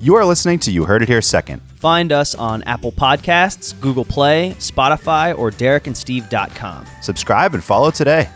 [0.00, 1.60] You are listening to You Heard It Here Second.
[1.74, 6.86] Find us on Apple Podcasts, Google Play, Spotify, or DerekandSteve.com.
[7.02, 8.28] Subscribe and follow today.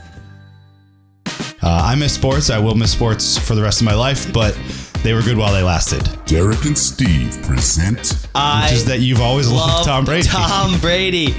[1.27, 1.30] Uh,
[1.62, 2.51] I miss sports.
[2.51, 4.59] I will miss sports for the rest of my life, but
[5.04, 6.03] they were good while they lasted.
[6.27, 10.26] Derek and Steve present I Which is that you've always loved Tom Brady.
[10.26, 11.32] Tom Brady.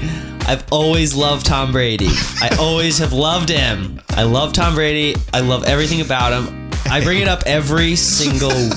[0.46, 2.08] I've always loved Tom Brady.
[2.40, 4.00] I always have loved him.
[4.10, 5.20] I love Tom Brady.
[5.34, 6.70] I love everything about him.
[6.86, 8.70] I bring it up every single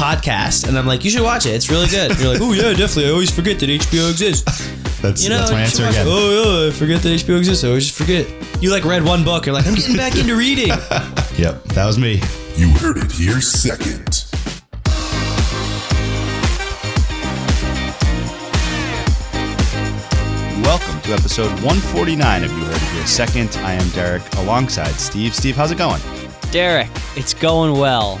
[0.00, 1.50] podcast, and I'm like, you should watch it.
[1.50, 2.18] It's really good.
[2.18, 3.08] You're like, oh yeah, definitely.
[3.08, 4.44] I always forget that HBO exists.
[5.02, 6.06] That's, You know, that's my you answer watch again.
[6.08, 7.64] Oh yeah, I forget that HBO exists.
[7.64, 8.26] I always just forget.
[8.62, 9.44] You like read one book.
[9.44, 10.70] You're like, I'm getting back into reading.
[11.38, 12.20] Yep, that was me.
[12.56, 14.26] You Heard It Here Second.
[20.62, 23.48] Welcome to episode 149 of You Heard It Here Second.
[23.64, 25.34] I am Derek alongside Steve.
[25.34, 26.00] Steve, how's it going?
[26.50, 28.20] Derek, it's going well.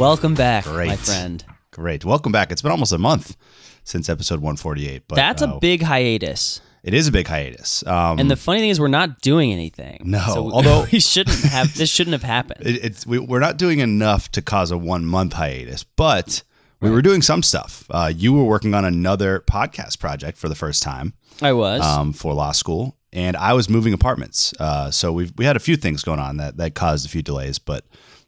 [0.00, 0.86] Welcome back, Great.
[0.88, 1.44] my friend.
[1.72, 2.06] Great.
[2.06, 2.50] Welcome back.
[2.50, 3.36] It's been almost a month
[3.84, 5.02] since episode 148.
[5.06, 6.62] But That's uh, a big hiatus.
[6.82, 7.86] It is a big hiatus.
[7.86, 10.00] Um, And the funny thing is, we're not doing anything.
[10.06, 11.74] No, So we- although- we shouldn't have.
[11.76, 12.66] This shouldn't have happened.
[12.66, 16.44] it, it's we, we're not doing enough to cause a one month hiatus, but
[16.80, 17.84] we were doing some stuff.
[17.90, 21.82] Uh, you were working on another podcast project for the first time I was.
[21.82, 24.54] um, for law school, and I was moving apartments.
[24.58, 27.20] Uh, so we we had a few things going on that that caused a few
[27.20, 27.84] delays, but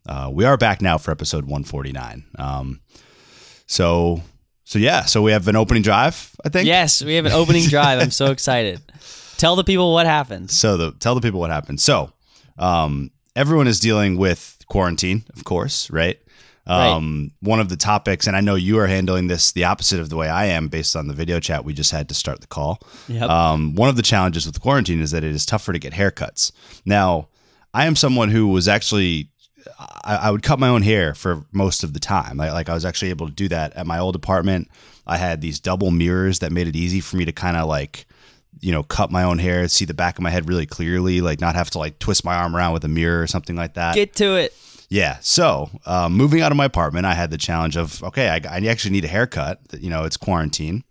[0.09, 2.25] uh, we are back now for episode 149.
[2.39, 2.81] Um,
[3.67, 4.23] so
[4.65, 6.35] so yeah, so we have an opening drive.
[6.45, 6.67] I think.
[6.67, 8.01] yes, we have an opening drive.
[8.01, 8.81] I'm so excited.
[9.37, 10.51] Tell the people what happened.
[10.51, 11.81] So the tell the people what happened.
[11.81, 12.13] So
[12.59, 16.19] um, everyone is dealing with quarantine, of course, right?
[16.65, 20.11] Um, One of the topics, and I know you are handling this the opposite of
[20.11, 22.47] the way I am, based on the video chat we just had to start the
[22.47, 22.79] call.
[23.09, 23.29] Yep.
[23.29, 26.53] Um, one of the challenges with quarantine is that it is tougher to get haircuts.
[26.87, 27.29] Now,
[27.75, 29.31] I am someone who was actually.
[29.79, 32.37] I, I would cut my own hair for most of the time.
[32.37, 34.71] Like, like I was actually able to do that at my old apartment.
[35.07, 38.07] I had these double mirrors that made it easy for me to kind of like
[38.61, 41.41] you know, cut my own hair, see the back of my head really clearly, like
[41.41, 43.95] not have to like twist my arm around with a mirror or something like that.
[43.95, 44.55] Get to it.
[44.89, 45.19] yeah.
[45.21, 48.67] So, uh, moving out of my apartment, I had the challenge of, okay, I, I
[48.67, 49.61] actually need a haircut.
[49.77, 50.85] You know, it's quarantine.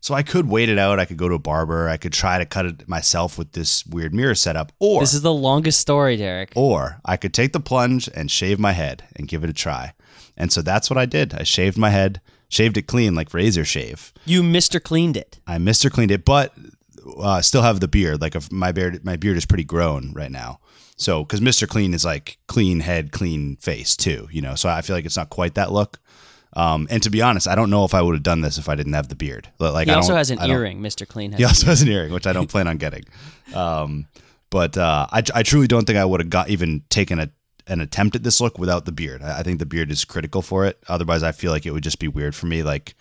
[0.00, 1.00] So I could wait it out.
[1.00, 1.88] I could go to a barber.
[1.88, 4.72] I could try to cut it myself with this weird mirror setup.
[4.78, 6.52] Or, This is the longest story, Derek.
[6.54, 9.94] or I could take the plunge and shave my head and give it a try.
[10.36, 11.34] And so that's what I did.
[11.34, 14.12] I shaved my head, shaved it clean like razor shave.
[14.24, 14.80] You Mr.
[14.82, 15.40] Cleaned it.
[15.46, 15.90] I Mr.
[15.90, 16.54] cleaned it, but
[17.18, 18.20] uh, still have the beard.
[18.20, 20.60] Like if my beard, my beard is pretty grown right now.
[20.98, 21.68] So because Mr.
[21.68, 24.54] Clean is like clean head, clean face too, you know.
[24.54, 25.98] So I feel like it's not quite that look.
[26.56, 28.66] Um, and to be honest, I don't know if I would have done this if
[28.66, 29.48] I didn't have the beard.
[29.58, 31.06] Like He I also has an earring, Mr.
[31.06, 31.30] Clean.
[31.30, 33.04] Has He also has an earring, which I don't plan on getting.
[33.54, 34.06] Um,
[34.48, 37.30] but uh, I, I truly don't think I would have got even taken a
[37.68, 39.22] an attempt at this look without the beard.
[39.22, 40.78] I, I think the beard is critical for it.
[40.88, 42.94] Otherwise, I feel like it would just be weird for me, like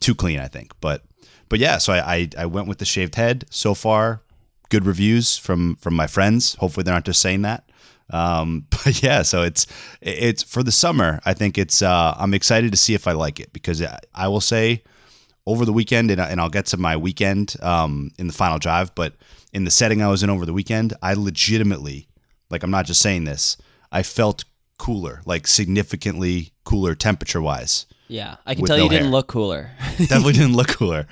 [0.00, 0.38] too clean.
[0.38, 1.02] I think, but
[1.50, 1.76] but yeah.
[1.78, 3.44] So I, I I went with the shaved head.
[3.50, 4.22] So far,
[4.70, 6.54] good reviews from from my friends.
[6.54, 7.65] Hopefully, they're not just saying that.
[8.10, 9.66] Um, but yeah, so it's
[10.00, 11.20] it's for the summer.
[11.24, 13.82] I think it's uh, I'm excited to see if I like it because
[14.14, 14.82] I, will say
[15.46, 18.94] over the weekend, and, and I'll get to my weekend um, in the final drive.
[18.94, 19.14] But
[19.52, 22.08] in the setting I was in over the weekend, I legitimately,
[22.50, 23.56] like, I'm not just saying this,
[23.90, 24.44] I felt
[24.78, 27.86] cooler, like significantly cooler temperature wise.
[28.08, 29.70] Yeah, I can tell no you didn't look cooler.
[29.98, 31.06] Definitely didn't look cooler,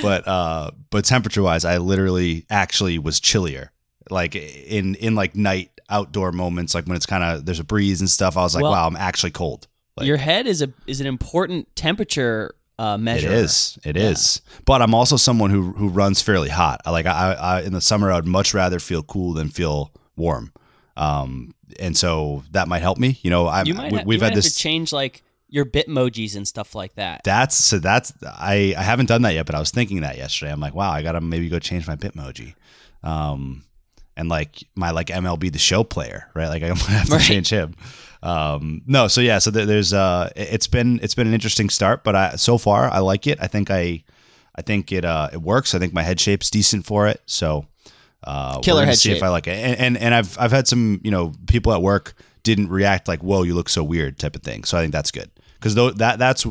[0.00, 3.72] but uh, but temperature wise, I literally actually was chillier.
[4.10, 8.00] Like in in like night outdoor moments, like when it's kind of there's a breeze
[8.00, 8.36] and stuff.
[8.36, 9.66] I was like, Well- wow, I'm actually cold.
[9.96, 13.32] Like, Your head is a is an important temperature uh, It measure.
[13.32, 13.78] is.
[13.84, 14.42] It is.
[14.66, 16.82] But I'm also someone who who runs fairly hot.
[16.84, 20.52] I Like I, I in the summer, I'd much rather feel cool than feel warm.
[20.96, 23.18] Um, and so that might help me.
[23.22, 24.54] You know, I You might, we, ha- we've had have this.
[24.54, 27.22] to change like your Bitmojis and stuff like that.
[27.24, 30.52] That's so that's I I haven't done that yet, but I was thinking that yesterday.
[30.52, 32.54] I'm like, wow, I gotta maybe go change my Bitmoji.
[33.02, 33.62] Um,
[34.16, 36.48] and like my like MLB the Show player, right?
[36.48, 37.20] Like I might have to Right.
[37.22, 37.74] change him.
[38.22, 41.68] Um, no, so yeah, so there- there's uh, it- it's been it's been an interesting
[41.70, 43.38] start, but I so far I like it.
[43.40, 44.02] I think I
[44.54, 45.74] I think it uh it works.
[45.74, 47.20] I think my head shape's decent for it.
[47.26, 47.66] So
[48.24, 49.18] uh, Killer head see shape.
[49.18, 49.56] if I like it.
[49.56, 53.22] And, and and I've I've had some you know people at work didn't react like
[53.22, 54.64] whoa you look so weird type of thing.
[54.64, 55.30] So I think that's good
[55.60, 56.46] because though that that's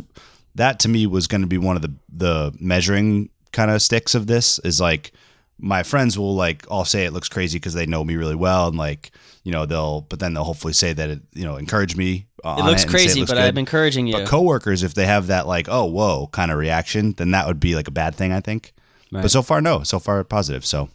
[0.54, 4.14] that to me was going to be one of the the measuring kind of sticks
[4.16, 5.12] of this is like
[5.58, 8.68] my friends will like all say it looks crazy because they know me really well
[8.68, 9.12] and like
[9.44, 12.58] you know they'll but then they'll hopefully say that it you know encourage me uh,
[12.60, 13.46] it looks and say crazy, looks but good.
[13.46, 14.14] I'm encouraging you.
[14.14, 17.60] But coworkers, if they have that like, oh, whoa, kind of reaction, then that would
[17.60, 18.72] be like a bad thing, I think.
[19.12, 19.24] Right.
[19.24, 19.82] But so far, no.
[19.82, 20.64] So far, positive.
[20.64, 20.90] So,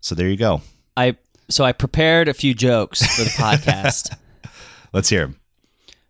[0.00, 0.62] so there you go.
[0.96, 1.16] I
[1.48, 4.16] so I prepared a few jokes for the podcast.
[4.92, 5.40] Let's hear 'em.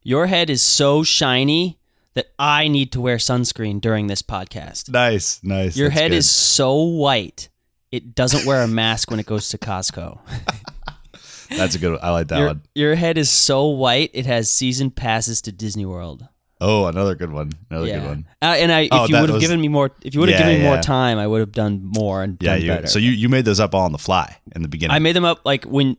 [0.02, 1.78] Your head is so shiny
[2.12, 4.90] that I need to wear sunscreen during this podcast.
[4.90, 5.78] Nice, nice.
[5.78, 6.16] Your That's head good.
[6.18, 7.48] is so white.
[7.90, 10.18] It doesn't wear a mask when it goes to Costco.
[11.56, 11.92] That's a good.
[11.92, 12.00] One.
[12.02, 12.62] I like that Your, one.
[12.74, 14.10] your head is so white.
[14.12, 16.26] It has season passes to Disney World.
[16.60, 17.52] Oh, another good one.
[17.70, 18.00] Another yeah.
[18.00, 18.26] good one.
[18.42, 20.28] Uh, and I, if Oh, you would have was- given me more, if you would
[20.28, 22.68] have Yeah, given me more time, I would have done more and Yeah, done you,
[22.68, 22.86] better.
[22.88, 24.94] so you you made those up all on the fly in the beginning.
[24.94, 25.96] I made them up like when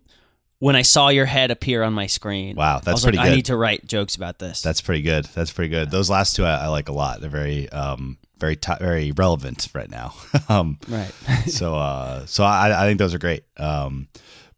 [0.59, 2.57] when I saw your head appear on my screen.
[2.57, 4.61] Wow, I that's pretty like, I need to write jokes about this.
[4.61, 5.25] That's pretty good.
[5.33, 5.89] That's pretty good.
[5.89, 7.21] Those last two I, I like a lot.
[7.21, 10.13] They're very um very ti very relevant right now.
[10.49, 11.11] um right.
[11.47, 13.43] so uh so I I think those are great.
[13.57, 14.07] Um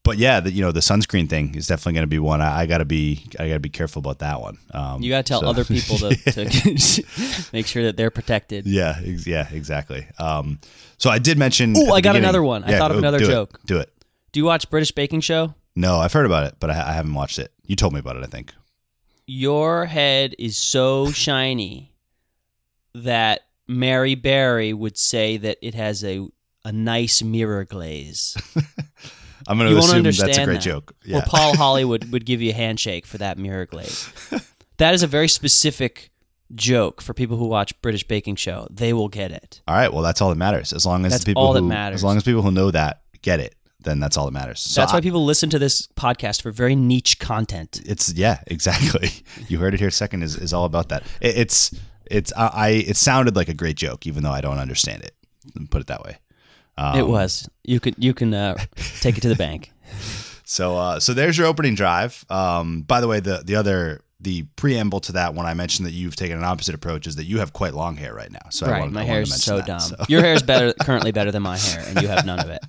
[0.04, 2.42] but yeah, the, you know the sunscreen thing is definitely going to be one.
[2.42, 4.58] I, I got to be I got to be careful about that one.
[4.74, 8.66] Um, You got to tell so- other people to, to make sure that they're protected.
[8.66, 10.08] Yeah, ex- yeah, exactly.
[10.18, 10.60] Um,
[10.98, 11.76] so I did mention.
[11.78, 12.64] Oh, I got another one.
[12.64, 13.28] I thought of another do it.
[13.28, 13.60] joke.
[13.66, 13.92] Do it.
[14.32, 15.54] Do you watch British Baking Show?
[15.76, 17.52] No, I've heard about it, but I, I haven't watched it.
[17.68, 18.24] You told me about it.
[18.24, 18.54] I think.
[19.28, 21.94] Your head is so shiny
[22.96, 26.28] that Mary Berry would say that it has a
[26.64, 28.38] a nice mirror glaze.
[29.48, 30.62] I'm going to assume that's a great that.
[30.62, 30.94] joke.
[31.04, 31.16] Yeah.
[31.18, 34.08] Well, Paul Hollywood would give you a handshake for that mirror glaze.
[34.78, 36.12] that is a very specific
[36.54, 38.68] joke for people who watch British Baking Show.
[38.70, 39.62] They will get it.
[39.68, 39.92] all right.
[39.92, 40.72] Well, that's all that matters.
[40.74, 41.96] As long as That's the people all that who, matters.
[41.96, 44.60] as long as people who know that get it, then that's all that matters.
[44.60, 47.82] So That's I- why people listen to this podcast for very niche content.
[47.84, 49.10] it's yeah, exactly.
[49.48, 49.90] you heard it here.
[49.90, 51.02] Second is, is all about that.
[51.20, 51.72] It, it's
[52.12, 55.16] it's I, I it sounded like a great joke, even though I don't understand it.
[55.70, 56.18] Put it that way.
[56.78, 57.50] Um, it was.
[57.64, 58.58] You can you can uh,
[59.00, 59.72] take it to the bank.
[60.44, 62.26] So uh, so there's your opening drive.
[62.30, 65.94] Um, by the way, the the other the preamble to that when I mentioned that
[65.94, 68.50] you've taken an opposite approach is that you have quite long hair right now.
[68.50, 69.80] So I right, wanted, my hair is so mention dumb.
[69.80, 72.50] So, Your hair is better currently better than my hair, and you have none of
[72.50, 72.62] it.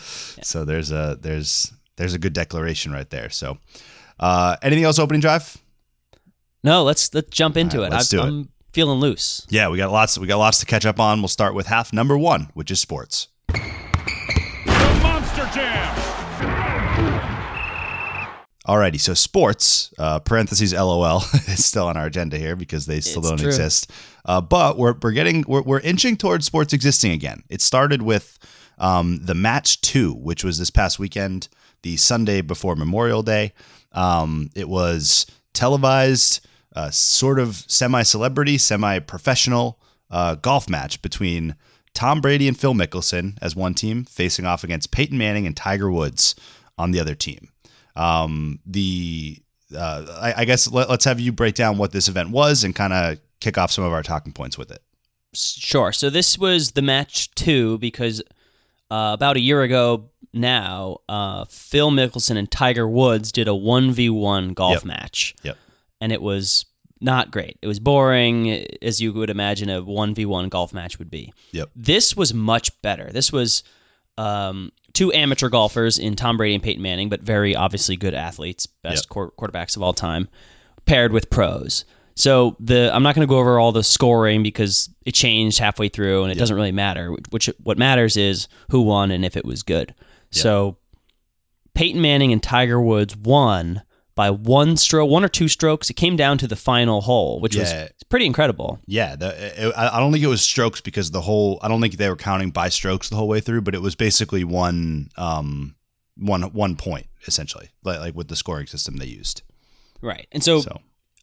[0.44, 3.28] so there's a there's there's a good declaration right there.
[3.28, 3.58] So
[4.20, 5.58] uh, anything else opening drive?
[6.62, 7.96] No, let's let's jump into All right, it.
[7.96, 8.28] let's I've- do it.
[8.28, 9.46] I'm feeling loose.
[9.50, 11.20] Yeah, we got lots we got lots to catch up on.
[11.20, 13.28] We'll start with half number one, which is sports.
[13.48, 13.58] The
[15.02, 15.88] Monster Jam.
[18.66, 21.16] Alrighty, so sports, uh, parentheses LOL,
[21.48, 23.48] is still on our agenda here because they still It's don't true.
[23.48, 23.90] exist.
[24.24, 27.42] Uh, but we're, we're getting we're, we're inching towards sports existing again.
[27.48, 28.38] It started with
[28.78, 31.48] um, the match two, which was this past weekend,
[31.82, 33.52] the Sunday before Memorial Day.
[33.90, 39.78] Um, it was televised, uh, sort of semi celebrity, semi professional
[40.10, 41.56] uh, golf match between
[41.94, 45.90] Tom Brady and Phil Mickelson as one team facing off against Peyton Manning and Tiger
[45.90, 46.34] Woods
[46.78, 47.48] on the other team
[47.96, 49.38] um, the
[49.76, 52.74] uh, I, I guess let, us have you break down what this event was and
[52.74, 54.82] kind of kick off some of our talking points with it.
[55.34, 55.92] Sure.
[55.92, 58.20] So this was the match two because
[58.90, 63.92] uh, about a year ago now, uh, Phil Mickelson and Tiger Woods did a one
[63.92, 64.84] v one golf Yep.
[64.84, 65.34] match.
[65.42, 65.56] Yep.
[66.02, 66.66] And it was
[67.00, 67.58] not great.
[67.62, 71.32] It was boring, as you would imagine a one v one golf match would be.
[71.52, 71.70] Yep.
[71.76, 73.10] This was much better.
[73.12, 73.62] This was
[74.18, 78.66] um, two amateur golfers in Tom Brady and Peyton Manning, but very obviously good athletes,
[78.66, 79.08] best Yep.
[79.08, 80.28] quar- quarterbacks of all time,
[80.86, 81.84] paired with pros.
[82.14, 85.88] So the I'm not going to go over all the scoring because it changed halfway
[85.88, 87.16] through, and it doesn't really matter.
[87.30, 89.94] Which what matters is who won and if it was good.
[90.30, 90.76] So
[91.74, 93.82] Peyton Manning and Tiger Woods won
[94.22, 95.90] by one stroke, one or two strokes.
[95.90, 97.62] It came down to the final hole, which Yeah.
[97.84, 98.78] was pretty incredible.
[98.86, 99.28] Yeah, the,
[99.68, 102.16] it, I don't think it was strokes because the whole I don't think they were
[102.30, 105.74] counting by strokes the whole way through, but it was basically one um
[106.16, 109.42] one one point essentially, like like with the scoring system they used.
[110.00, 110.26] Right.
[110.32, 110.80] And so, So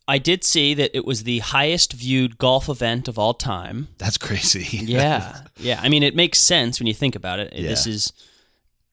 [0.08, 3.88] I did see that it was the highest viewed golf event of all time.
[3.98, 4.78] that's crazy.
[4.98, 5.42] Yeah.
[5.58, 5.80] yeah.
[5.84, 7.52] I mean, it makes sense when you think about it.
[7.52, 8.12] This is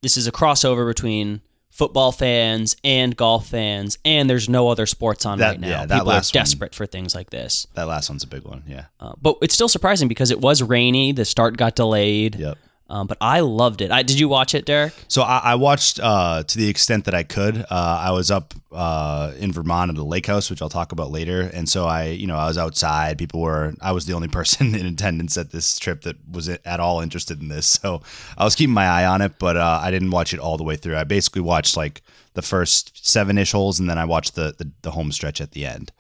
[0.02, 1.40] this is a crossover between
[1.76, 5.68] football fans and golf fans, and there's no other sports on That- right now.
[5.68, 7.66] yeah, that People are last one- desperate for things like this.
[7.74, 8.62] that last one's a big one.
[8.66, 8.84] Yeah.
[8.98, 11.12] Uh, but it's still surprising because it was rainy.
[11.12, 12.36] The start got delayed.
[12.36, 12.58] Yep.
[12.88, 13.90] Um, but I loved it.
[13.90, 14.92] I, did you watch it, Derek?
[15.08, 17.58] So I, I watched uh, to the extent that I could.
[17.58, 21.10] Uh, I was up uh, in Vermont at the lake house, which I'll talk about
[21.10, 21.40] later.
[21.40, 23.18] And so I, you know, I was outside.
[23.18, 23.74] People were.
[23.80, 27.40] I was the only person in attendance at this trip that was at all interested
[27.40, 27.66] in this.
[27.66, 28.02] So
[28.38, 30.64] I was keeping my eye on it, but uh, I didn't watch it all the
[30.64, 30.96] way through.
[30.96, 32.02] I basically watched like
[32.34, 35.52] the first seven ish holes, and then I watched the, the the home stretch at
[35.52, 35.92] the end.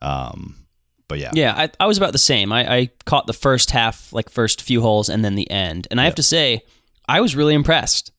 [0.00, 0.56] Um,
[1.10, 2.52] but yeah, Yeah, I, I was about the same.
[2.52, 5.86] I, I caught the first half, like first few holes, and then the end.
[5.90, 6.62] And I have to say,
[7.06, 8.12] I was really impressed.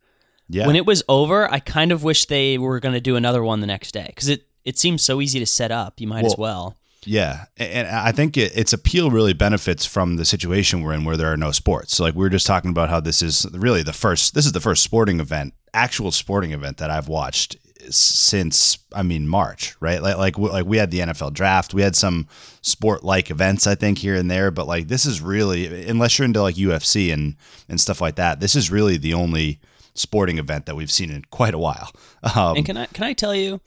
[0.49, 0.67] yeah.
[0.67, 3.61] When it was over, I kind of wish they were going to do another one
[3.61, 5.99] the next day because it, it seems so easy to set up.
[5.99, 6.77] You might as well.
[7.03, 11.17] Yeah, and I think it, its appeal really benefits from the situation we're in, where
[11.17, 11.95] there are no sports.
[11.95, 14.35] So, like we were just talking about how this is really the first.
[14.35, 17.55] This is the first sporting event, actual sporting event that I've watched
[17.89, 20.01] since I mean March, right?
[20.01, 22.27] Like like like we had the NFL draft, we had some
[22.61, 26.25] sport like events I think here and there, but like this is really unless you're
[26.25, 27.35] into like UFC and
[27.67, 29.59] and stuff like that, this is really the only
[29.93, 31.91] sporting event that we've seen in quite a while.
[32.35, 33.61] Um, And can I can I tell you,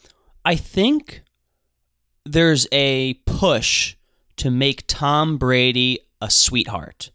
[0.44, 1.22] I think
[2.24, 3.96] there's a push
[4.36, 7.10] to make Tom Brady a sweetheart.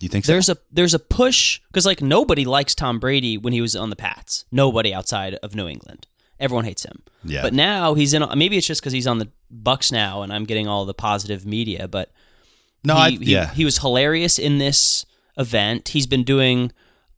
[0.00, 0.32] you think so?
[0.32, 3.90] There's a there's a push because like nobody likes Tom Brady when he was on
[3.90, 4.44] the Pats.
[4.50, 6.06] Nobody outside of New England.
[6.40, 7.02] Everyone hates him.
[7.24, 7.42] Yeah.
[7.42, 8.24] But now he's in.
[8.36, 11.44] Maybe it's just because he's on the Bucs now, and I'm getting all the positive
[11.44, 11.88] media.
[11.88, 12.12] But
[12.84, 15.04] no, he, I, he, yeah, he was hilarious in this
[15.36, 15.88] event.
[15.88, 16.70] He's been doing.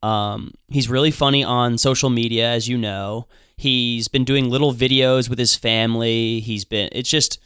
[0.03, 3.27] Um, he's really funny on social media, as you know.
[3.59, 6.41] He's been doing little videos with his family.
[6.41, 6.89] He's been.
[6.93, 7.39] It's just.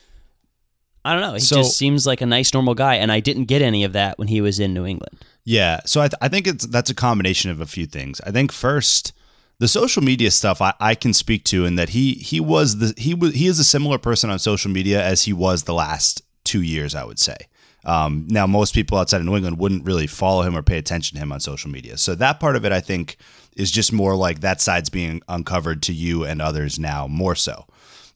[1.04, 1.34] I don't know.
[1.34, 3.92] He So- just seems like a nice, normal guy, and I didn't get any of
[3.92, 5.18] that when he was in New England.
[5.44, 8.20] Yeah, so I, th- I think it's that's a combination of a few things.
[8.22, 9.12] I think first,
[9.58, 12.94] the social media stuff I, I can speak to, in that he he was the
[12.96, 16.22] he was he is a similar person on social media as he was the last
[16.44, 16.94] two years.
[16.94, 17.36] I would say.
[17.86, 21.16] Um, now, most people outside of New England wouldn't really follow him or pay attention
[21.16, 21.98] to him on social media.
[21.98, 23.18] So that part of it, I think,
[23.56, 27.66] is just more like that side's being uncovered to you and others now more so.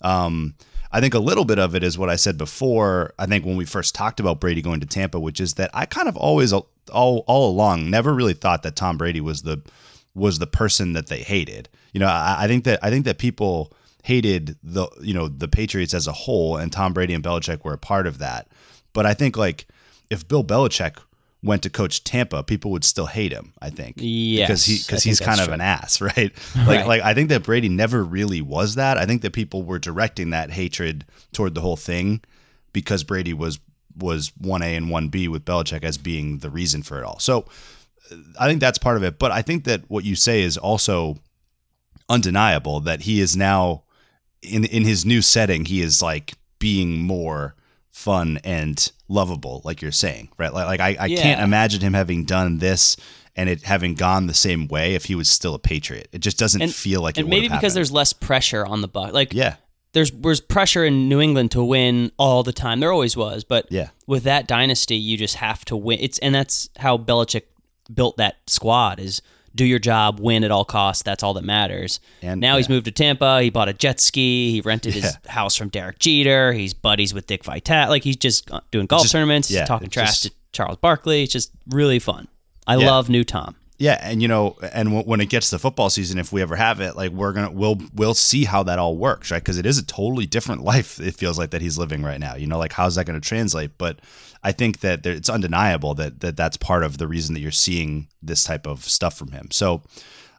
[0.00, 0.54] Um,
[0.90, 3.12] I think a little bit of it is what I said before.
[3.18, 5.84] I think when we first talked about Brady going to Tampa, which is that I
[5.84, 9.60] kind of always all all along never really thought that Tom Brady was the
[10.18, 11.68] was the person that they hated.
[11.92, 13.72] You know, I, I think that I think that people
[14.02, 17.72] hated the you know the Patriots as a whole, and Tom Brady and Belichick were
[17.72, 18.48] a part of that.
[18.92, 19.66] But I think like
[20.10, 20.98] if Bill Belichick
[21.42, 23.52] went to coach Tampa, people would still hate him.
[23.62, 25.54] I think, because he because he's kind of true.
[25.54, 26.32] an ass, right?
[26.56, 26.86] Like Right.
[26.86, 28.98] like I think that Brady never really was that.
[28.98, 32.20] I think that people were directing that hatred toward the whole thing
[32.72, 33.58] because Brady was
[33.96, 37.18] was one A and one B with Belichick as being the reason for it all.
[37.18, 37.46] So
[38.38, 39.18] I think that's part of it.
[39.18, 41.16] But I think that what you say is also
[42.08, 43.84] undeniable that he is now
[44.42, 45.64] in in his new setting.
[45.64, 47.54] He is like being more
[47.90, 50.52] fun and lovable, like you're saying, right?
[50.52, 52.96] Like, like I, I can't imagine him having done this
[53.34, 56.08] and it having gone the same way if he was still a Patriot.
[56.12, 57.74] It just doesn't And- feel like it and maybe because happened.
[57.76, 59.12] there's less pressure on the Buck.
[59.12, 59.56] Like yeah.
[59.92, 62.80] there's there's pressure in New England to win all the time.
[62.80, 63.90] There always was, but Yeah.
[64.06, 65.98] with that dynasty, you just have to win.
[66.00, 67.42] It's and that's how Belichick
[67.92, 69.22] built that squad is
[69.54, 71.02] do your job, win at all costs.
[71.02, 71.98] That's all that matters.
[72.22, 73.42] And- now he's moved to Tampa.
[73.42, 74.52] He bought a jet ski.
[74.52, 76.52] He rented his house from Derek Jeter.
[76.52, 77.88] He's buddies with Dick Vitale.
[77.88, 81.22] Like he's just uh, doing golf Just- tournaments, yeah, talking trash just- to Charles Barkley.
[81.24, 82.28] It's just really fun.
[82.66, 82.86] I Yeah.
[82.90, 83.56] love new Tom.
[83.78, 86.80] Yeah, and you know, and when it gets to football season, if we ever have
[86.80, 89.40] it, like we're gonna we'll we'll see how that all works, right?
[89.40, 90.98] Because it is a totally different life.
[90.98, 92.34] It feels like that he's living right now.
[92.34, 93.78] You know, like how's that going to translate?
[93.78, 94.00] But
[94.42, 97.52] I think that there, it's undeniable that that that's part of the reason that you're
[97.52, 99.48] seeing this type of stuff from him.
[99.52, 99.82] So,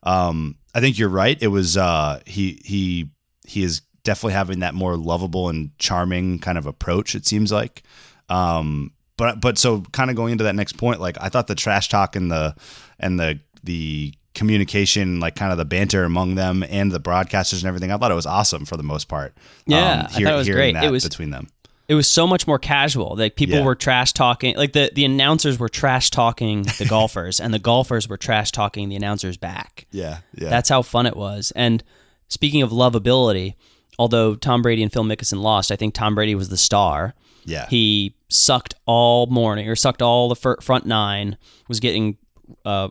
[0.04, 1.42] um, I think you're right.
[1.42, 3.10] It was uh, he he
[3.48, 7.16] he is definitely having that more lovable and charming kind of approach.
[7.16, 7.84] It seems like.
[8.28, 11.56] Um, but but so kind of going into that next point, like I thought the
[11.56, 12.56] trash talk and the
[13.00, 17.66] and the the communication, like kind of the banter among them and the broadcasters and
[17.66, 19.34] everything, I thought it was awesome for the most part.
[19.66, 20.74] Yeah, um, I thought it was hearing great.
[20.76, 21.48] That It was- between them.
[21.88, 23.16] it was so much more casual.
[23.18, 23.64] Like people Yeah.
[23.66, 28.08] were trash talking, like the the announcers were trash talking the golfers, and the golfers
[28.08, 29.88] were trash talking the announcers back.
[29.92, 30.50] Yeah, yeah.
[30.50, 31.52] That's how fun it was.
[31.56, 31.84] And
[32.28, 33.56] speaking of lovability,
[33.98, 37.14] although Tom Brady and Phil Mickelson lost, I think Tom Brady was the star.
[37.46, 37.66] yeah.
[37.70, 41.38] He sucked all morning, or sucked all the front nine.
[41.68, 42.18] Was getting
[42.66, 42.90] uh,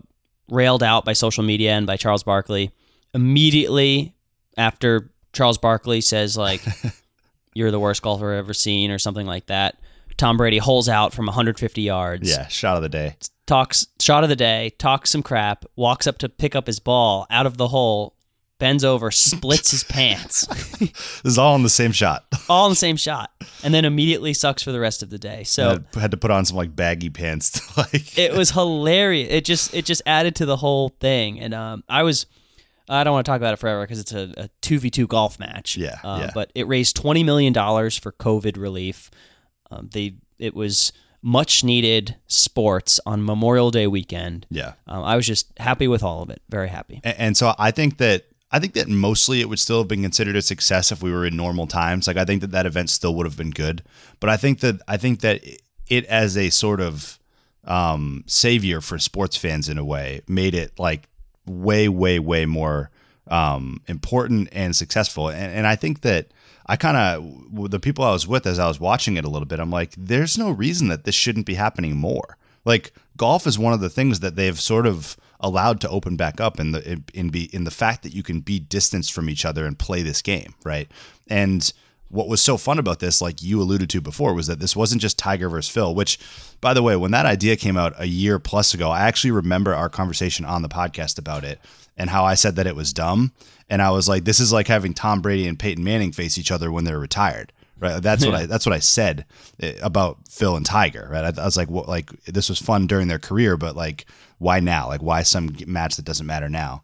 [0.51, 2.71] railed out by social media and by Charles Barkley.
[3.15, 4.15] Immediately
[4.57, 6.63] after Charles Barkley says like,
[7.55, 9.77] "You're the worst golfer I've ever seen" or something like that,
[10.17, 12.29] Tom Brady holes out from 150 yards.
[12.29, 13.17] yeah, shot of the day.
[13.47, 14.73] Talks shot of the day.
[14.79, 15.65] Talks some crap.
[15.77, 18.15] Walks up to pick up his ball out of the hole.
[18.59, 20.45] Bends over, splits his pants,
[20.79, 22.25] This is all in the same shot.
[22.49, 23.31] all in the same shot,
[23.63, 25.45] and then immediately sucks for the rest of the day.
[25.45, 28.19] So I had to put on some like baggy pants to like.
[28.19, 29.29] it was hilarious.
[29.31, 32.27] It just it just added to the whole thing, and um, I was
[32.89, 35.39] I don't want to talk about it forever because it's a two v two golf
[35.39, 35.77] match.
[35.77, 36.31] Yeah, uh, yeah.
[36.35, 39.09] But it raised twenty million dollars for COVID relief.
[39.71, 44.47] Um, they it was much needed sports on Memorial Day weekend.
[44.51, 44.73] yeah.
[44.89, 46.41] Um, I was just happy with all of it.
[46.49, 47.01] Very happy.
[47.05, 50.03] A- And so I think that I think that mostly it would still have been
[50.03, 52.07] considered a success if we were in normal times.
[52.07, 53.83] Like I think that that event still would have been good.
[54.21, 55.43] But I think that I think that
[55.89, 57.19] it as a sort of
[57.65, 61.09] um, savior for sports fans in a way made it like
[61.47, 62.91] way way way more
[63.29, 65.29] um, important and successful.
[65.29, 66.29] And, and I think that
[66.67, 69.47] I kind of the people I was with as I was watching it a little
[69.47, 69.61] bit.
[69.61, 72.39] I'm like, there's no reason that this shouldn't be happening more.
[72.65, 76.41] like golf is one of the things that they've sort of allowed to open back
[76.41, 79.45] up in the in, be in the fact that you can be distanced from each
[79.45, 80.91] other and play this game, right?
[81.29, 81.73] And
[82.11, 85.03] what was so fun about this, like you alluded to before, was that this wasn't
[85.03, 86.19] just Tiger versus Phil, which,
[86.61, 89.75] by the way, when that idea came out a year plus ago, I actually remember
[89.75, 91.61] our conversation on the podcast about it
[91.97, 93.33] and how I said that it was dumb.
[93.69, 96.51] And I was like, this is like having Tom Brady and Peyton Manning face each
[96.51, 97.53] other when they're retired.
[97.81, 98.03] Right.
[98.03, 99.25] That's what I that's what I said
[99.61, 101.07] eh, about Phil and Tiger.
[101.09, 101.25] Right.
[101.25, 104.05] I, I was like, what, like this was fun during their career, but like,
[104.39, 104.87] why now?
[104.89, 106.83] Like, why some match that doesn't matter now?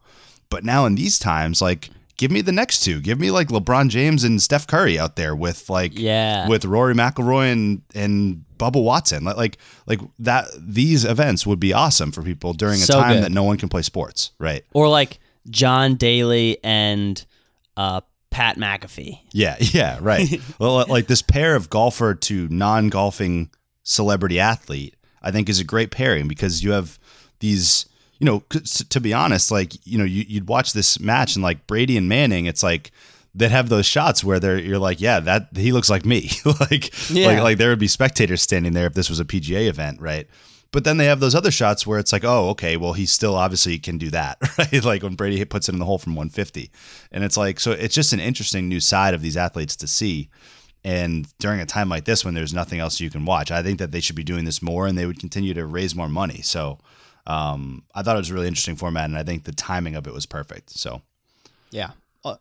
[0.50, 3.00] But now in these times, like, give me the next two.
[3.00, 6.46] Give me like LeBron James and Steph Curry out there with like Yeah.
[6.48, 9.24] with Rory McIlroy and and Bubba Watson.
[9.24, 10.46] Like like like that.
[10.58, 13.24] These events would be awesome for people during a So time good.
[13.24, 14.30] that no one can play sports.
[14.38, 14.64] Right.
[14.72, 15.18] Or like
[15.50, 17.24] John Daly and
[17.76, 19.20] uh, Pat McAfee.
[19.32, 19.56] Yeah.
[19.60, 19.98] Yeah.
[20.00, 20.40] Right.
[20.60, 23.50] well, like this pair of golfer to non-golfing
[23.82, 26.98] celebrity athlete, I think is a great pairing because you have
[27.44, 27.86] these.
[28.20, 28.40] You know
[28.94, 32.08] to be honest, like you know, you, you'd watch this match and like Brady and
[32.08, 32.90] Manning, it's like
[33.34, 36.30] that have those shots where they're you're like, yeah, that he looks like me.
[36.60, 37.26] like, Yeah.
[37.26, 40.26] like like there would be spectators standing there if this was a PGA event, right?
[40.70, 43.34] But then they have those other shots where it's like, oh, okay, well, he still
[43.34, 44.84] obviously can do that, right?
[44.84, 46.70] Like when Brady puts it in the hole from 150.
[47.12, 50.30] And it's like, so it's just an interesting new side of these athletes to see.
[50.84, 53.78] And during a time like this when there's nothing else you can watch, I think
[53.80, 56.40] that they should be doing this more and they would continue to raise more money.
[56.42, 56.78] So
[57.26, 60.06] um, I thought it was a really interesting format and I think the timing of
[60.06, 60.70] it was perfect.
[60.70, 61.02] So
[61.70, 61.90] Yeah.
[62.24, 62.36] Uh,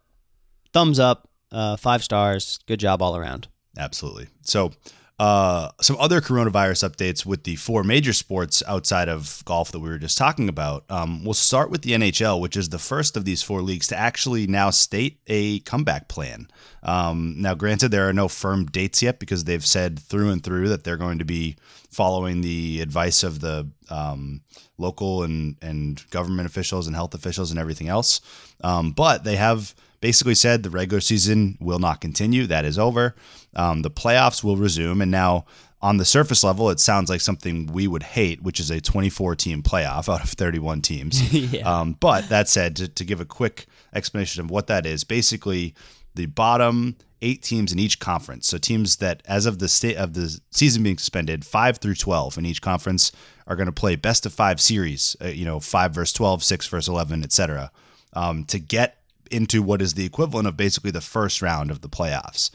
[0.74, 2.60] thumbs up, uh, five stars.
[2.68, 3.48] Good job all around.
[3.78, 4.28] Absolutely.
[4.44, 4.72] So,
[5.20, 9.90] uh, some other coronavirus updates with the four major sports outside of golf that we
[9.90, 10.86] were just talking about.
[10.90, 13.98] Um, we'll start with the NHL, which is the first of these four leagues to
[13.98, 16.48] actually now state a comeback plan.
[16.82, 20.70] Um, now, granted, there are no firm dates yet because they've said through and through
[20.70, 21.58] that they're going to be
[21.92, 24.42] following the advice of the um,
[24.80, 28.20] local and, and government officials and health officials and everything else.
[28.64, 32.46] Um, but they have basically said the regular season will not continue.
[32.46, 33.16] That is over.
[33.56, 35.02] Um, the playoffs will resume.
[35.02, 35.46] And now,
[35.82, 39.38] on the surface level, it sounds like something we would hate, which is a 24
[39.38, 41.34] team playoff out of 31 teams.
[41.54, 41.62] Yeah.
[41.62, 45.74] um, but that said, to, to give a quick explanation of what that is, basically
[46.16, 48.50] the bottom eight teams in each conference.
[48.50, 52.38] So teams that, as of the state of the season being suspended, five through 12
[52.38, 53.14] in each conference
[53.48, 55.16] are going to play best of five series.
[55.22, 57.72] Uh, you know, five versus 12, six versus 11, etc.
[58.12, 58.98] Um, to get
[59.34, 62.52] into what is the equivalent of basically the first round of the playoffs.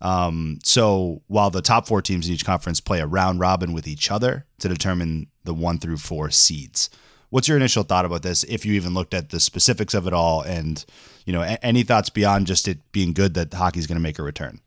[0.00, 3.86] Um, so while the top four teams in each conference play a round robin with
[3.86, 6.88] each other to determine the one through four seeds.
[7.28, 8.42] What's your initial thought about this?
[8.44, 10.84] If you even looked at the specifics of it all, and
[11.24, 14.18] you know, a- any thoughts beyond just it being good that hockey's going to make
[14.18, 14.60] a return?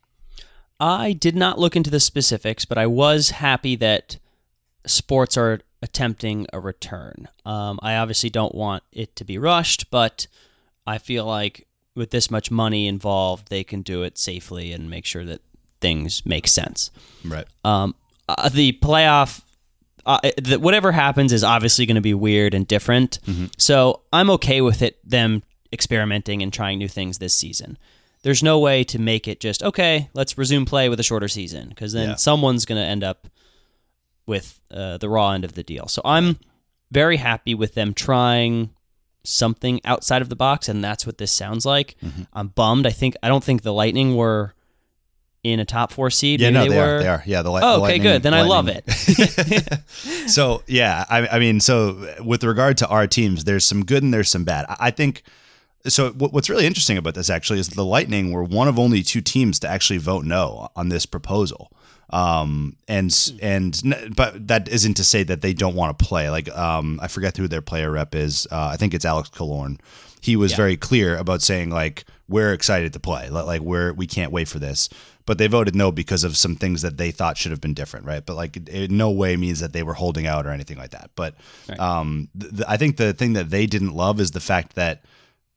[0.80, 4.18] I did not look into the specifics, but I was happy that
[4.86, 7.28] sports are attempting a return.
[7.46, 10.28] Um, I obviously don't want it to be rushed, but
[10.86, 15.06] I feel like with this much money involved, they can do it safely and make
[15.06, 15.42] sure that
[15.82, 16.92] things make sense.
[17.24, 17.46] Right.
[17.64, 17.96] Um,
[18.28, 19.42] uh, the playoff,
[20.06, 23.20] uh, the, whatever happens is obviously going to be weird and different.
[23.58, 27.78] So I'm okay with it, them experimenting and trying new things this season.
[28.24, 31.70] There's no way to make it just, okay, let's resume play with a shorter season
[31.70, 32.16] because then Yeah.
[32.16, 33.28] someone's going to end up
[34.26, 35.88] with uh, the raw end of the deal.
[35.88, 36.40] So I'm
[36.92, 38.70] very happy with them trying
[39.24, 41.96] something outside of the box, and that's what this sounds like.
[42.04, 42.24] Mm-hmm.
[42.34, 42.86] I'm bummed.
[42.86, 44.54] I think I don't think the Lightning were
[45.44, 46.40] in a top four seed.
[46.40, 46.82] Yeah, no, they, were.
[46.82, 47.00] are.
[47.00, 47.24] They are.
[47.26, 48.24] Yeah, the, li- Oh, the okay, good.
[48.24, 48.90] Then I love it.
[50.30, 54.14] so yeah, I, I mean, so with regard to our teams, there's some good and
[54.14, 54.66] there's some bad.
[54.70, 55.24] I, I think.
[55.86, 59.04] So what, what's really interesting about this actually is the Lightning were one of only
[59.04, 61.73] two teams to actually vote no on this proposal.
[62.14, 66.30] Um, and and but that isn't to say that they don't want to play.
[66.30, 68.48] Like um, I forget who their player rep is.
[68.52, 69.80] Uh, I think it's Alex Killorn.
[70.22, 73.30] He was very clear about saying like we're excited to play.
[73.30, 74.90] Li- Like we're we can't wait for this.
[75.26, 78.06] But they voted no because of some things that they thought should have been different,
[78.06, 78.26] right?
[78.26, 81.12] But like it no way means that they were holding out or anything like that.
[81.16, 81.36] But
[81.80, 85.04] um, th- I think the thing that they didn't love is the fact that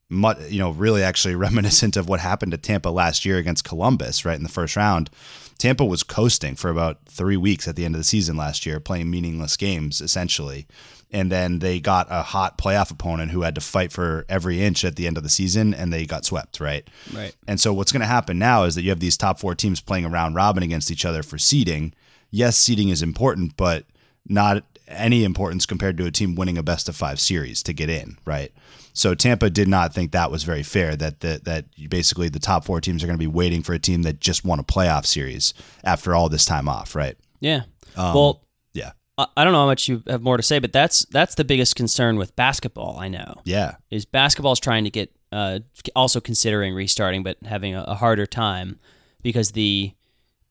[0.08, 4.36] you know, really actually reminiscent of what happened to Tampa last year against Columbus, right
[4.36, 5.10] in the first round.
[5.58, 8.80] Tampa was coasting for about three weeks at the end of the season last year,
[8.80, 10.66] playing meaningless games essentially.
[11.12, 14.84] And then they got a hot playoff opponent who had to fight for every inch
[14.84, 16.86] at the end of the season, and they got swept, right?
[17.14, 17.34] Right.
[17.46, 19.80] And so what's going to happen now is that you have these top four teams
[19.80, 21.94] playing a round robin against each other for seeding.
[22.30, 23.86] Yes, seeding is important, but
[24.28, 27.88] not any importance compared to a team winning a best of five series to get
[27.88, 28.52] in, right?
[28.96, 30.96] So Tampa did not think that was very fair.
[30.96, 33.78] That that that basically the top four teams are going to be waiting for a
[33.78, 35.52] team that just won a playoff series
[35.84, 37.16] after all this time off, right?
[37.40, 37.62] yeah.
[37.96, 40.72] Um, well, Yeah, I I don't know how much you have more to say, but
[40.72, 42.98] that's that's the biggest concern with basketball.
[42.98, 43.74] I know Yeah.
[43.90, 45.58] is basketball's trying to get uh,
[45.94, 48.78] also considering restarting, but having a, a harder time
[49.22, 49.92] because the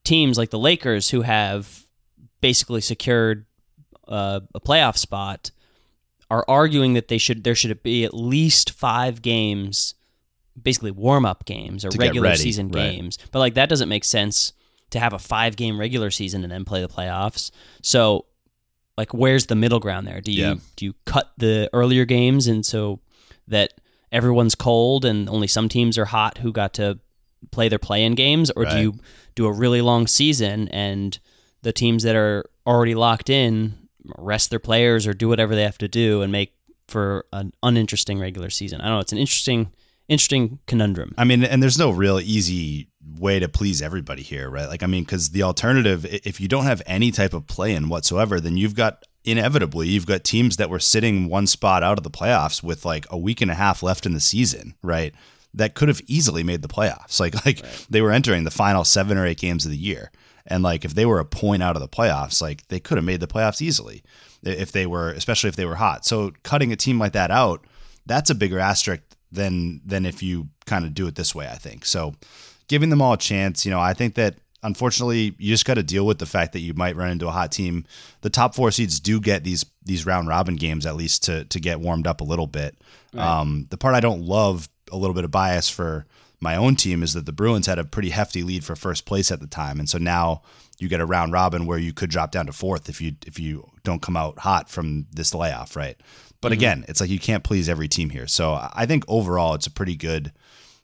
[0.04, 1.84] teams like the Lakers, who have
[2.40, 3.46] basically secured
[4.06, 5.50] uh, a playoff spot,
[6.30, 9.94] are arguing that they should there should be at least five games,
[10.60, 12.92] basically warm up games or regular ready, season right.
[12.92, 13.18] games.
[13.30, 14.52] But like that doesn't make sense
[14.90, 17.50] to have a five game regular season and then play the playoffs.
[17.82, 18.26] So
[18.96, 20.20] like where's the middle ground there?
[20.20, 20.54] Do you Yeah.
[20.76, 23.00] do you cut the earlier games and so
[23.48, 23.74] that
[24.12, 26.98] everyone's cold and only some teams are hot who got to
[27.50, 28.94] play their play in games or do you
[29.34, 31.18] do a really long season and
[31.62, 33.74] the teams that are already locked in
[34.16, 36.54] rest their players or do whatever they have to do and make
[36.88, 38.80] for an uninteresting regular season.
[38.80, 39.72] I don't know, it's an interesting
[40.08, 41.14] interesting conundrum.
[41.18, 42.88] I mean, and there's no real easy
[43.18, 44.68] way to please everybody here, right?
[44.68, 47.88] Like, I mean, because the alternative, if you don't have any type of play in
[47.88, 52.04] whatsoever, then you've got inevitably you've got teams that were sitting one spot out of
[52.04, 55.12] the playoffs with like a week and a half left in the season, right?
[55.52, 57.18] That could have easily made the playoffs.
[57.18, 60.12] Like, like they were entering the final seven or eight games of the year,
[60.46, 63.04] and like if they were a point out of the playoffs, like they could have
[63.04, 64.02] made the playoffs easily
[64.42, 66.04] if they were, especially if they were hot.
[66.04, 67.64] So cutting a team like that out,
[68.06, 71.48] that's a bigger asterisk than than if you kind of do it this way.
[71.48, 72.14] I think so.
[72.68, 75.82] Giving them all a chance, you know, I think that unfortunately you just got to
[75.82, 77.84] deal with the fact that you might run into a hot team.
[78.22, 81.60] The top four seeds do get these these round robin games at least to to
[81.60, 82.76] get warmed up a little bit.
[83.40, 86.06] Um, the part I don't love, a little bit of bias for
[86.40, 89.30] my own team, is that the Bruins had a pretty hefty lead for first place
[89.30, 90.42] at the time, and so now
[90.78, 93.38] you get a round robin where you could drop down to fourth if you if
[93.38, 95.96] you don't come out hot from this layoff, right?
[96.40, 98.26] But again, it's like you can't please every team here.
[98.26, 100.32] So I I think overall it's a pretty good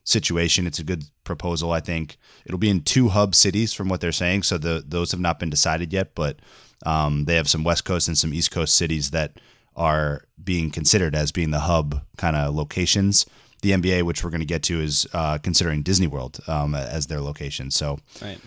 [0.03, 0.67] situation.
[0.67, 1.71] It's a good proposal.
[1.71, 4.43] I think it'll be in two hub cities from what they're saying.
[4.43, 6.39] So the those have not been decided yet, but
[6.85, 9.39] um, they have some West Coast and some East Coast cities that
[9.75, 13.25] are being considered as being the hub kind of locations.
[13.63, 17.07] The NBA, which we're going to get to, is uh, considering Disney World um, as
[17.07, 17.71] their location.
[17.71, 18.37] So Right.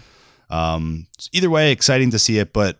[0.50, 2.52] um, either way, exciting to see it.
[2.52, 2.78] But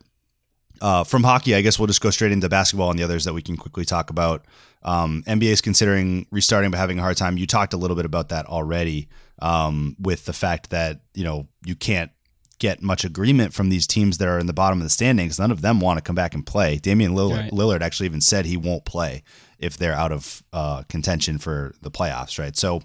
[0.81, 3.33] uh, from hockey, I guess we'll just go straight into basketball and the others that
[3.33, 4.45] we can quickly talk about.
[4.83, 7.39] Um, NBA is considering restarting but having a hard time.
[7.39, 9.09] You talked a little bit about that already
[9.41, 12.11] um, with the fact that you know you can't
[12.59, 15.39] get much agreement from these teams that are in the bottom of the standings.
[15.39, 16.77] None of them want to come back and play.
[16.79, 17.53] Damian Lillard, Right.
[17.53, 19.23] Lillard actually even said he won't play
[19.59, 22.39] if they're out of uh, contention for the playoffs.
[22.39, 22.57] Right.
[22.57, 22.83] So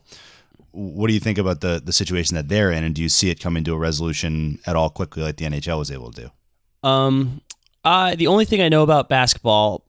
[0.71, 3.29] what do you think about the the situation that they're in, and do you see
[3.29, 6.88] it coming to a resolution at all quickly, like the NHL was able to do?
[6.88, 7.41] Um,
[7.84, 9.86] I the only thing I know about basketball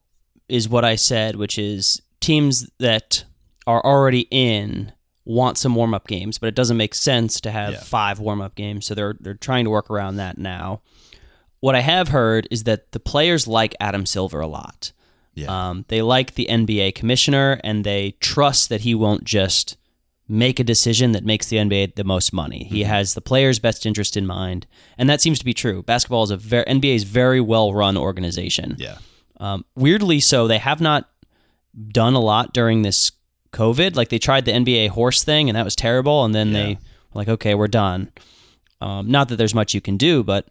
[0.49, 3.23] is what I said, which is teams that
[3.65, 4.91] are already in
[5.25, 7.79] want some warm up games, but it doesn't make sense to have Yeah.
[7.79, 10.81] five warm up games, so they're they're trying to work around that now.
[11.61, 14.91] What I have heard is that the players like Adam Silver a lot.
[15.35, 15.69] Yeah.
[15.69, 19.77] Um, they like the NBA commissioner and they trust that he won't just
[20.27, 22.63] make a decision that makes the NBA the most money.
[22.65, 24.65] He has the player's best interest in mind,
[24.97, 25.83] and that seems to be true.
[25.83, 28.75] Basketball is a very NBA's very well run organization.
[28.79, 28.97] Yeah.
[29.39, 31.09] Um, weirdly, so they have not
[31.89, 33.11] done a lot during this
[33.51, 33.95] COVID.
[33.95, 36.23] Like they tried the NBA horse thing, and that was terrible.
[36.23, 36.53] And then Yeah.
[36.63, 36.79] they were
[37.15, 38.11] like, okay, we're done.
[38.79, 40.47] Um, not that there's much you can do, but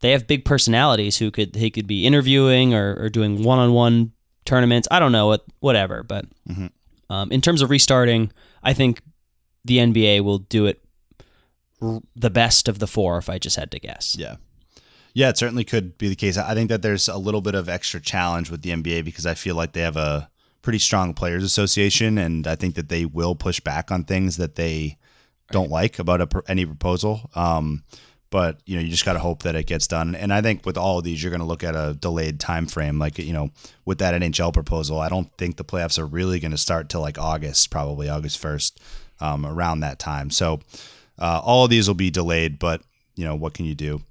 [0.00, 3.72] they have big personalities who could they could be interviewing or, or doing one on
[3.72, 4.12] one
[4.44, 4.86] tournaments.
[4.90, 6.26] I don't know what whatever, but
[7.10, 8.30] um, in terms of restarting,
[8.62, 9.00] I think
[9.64, 10.82] the NBA will do it
[11.80, 13.18] r- the best of the four.
[13.18, 14.36] If I just had to guess, Yeah.
[15.16, 16.36] Yeah, it certainly could be the case.
[16.36, 19.34] I think that there's a little bit of extra challenge with the NBA because I
[19.34, 20.28] feel like they have a
[20.60, 24.56] pretty strong players association, and I think that they will push back on things that
[24.56, 24.98] they
[25.52, 27.30] don't like about a, pr- any proposal.
[27.36, 27.84] Um,
[28.34, 30.16] but you know, you just got to hope that it gets done.
[30.16, 32.66] And I think with all of these, you're going to look at a delayed time
[32.66, 32.98] frame.
[32.98, 33.52] Like you know,
[33.84, 37.00] with that NHL proposal, I don't think the playoffs are really going to start till
[37.00, 38.80] like August, probably August first,
[39.20, 40.30] um, around that time.
[40.30, 40.58] So
[41.16, 42.58] uh, all of these will be delayed.
[42.58, 42.82] But
[43.14, 44.02] you know, what can you do?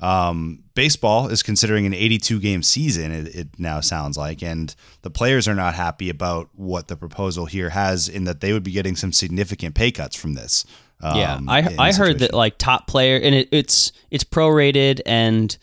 [0.00, 5.10] Um, baseball is considering an 82 game season, it, it now sounds like, and the
[5.10, 8.72] players are not happy about what the proposal here has in that they would be
[8.72, 10.64] getting some significant pay cuts from this.
[11.02, 15.56] Yeah, um, I I heard that like top player and it, it's it's prorated and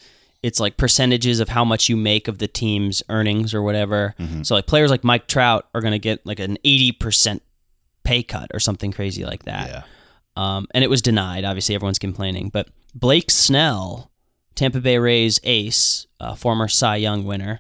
[0.46, 4.14] it's like percentages of how much you make of the team's earnings or whatever.
[4.20, 4.44] Mm-hmm.
[4.44, 7.42] So like players like Mike Trout are going to get like an 80%
[8.04, 9.68] pay cut or something crazy like that.
[9.70, 9.84] Yeah.
[10.38, 11.46] Um, and it was denied.
[11.46, 12.50] Obviously, everyone's complaining.
[12.50, 14.12] But Blake Snell,
[14.54, 17.60] Tampa Bay Rays ace, uh, former Cy Young winner,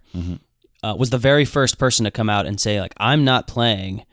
[0.83, 4.05] uh, was the very first person to come out and say, like, I'm not playing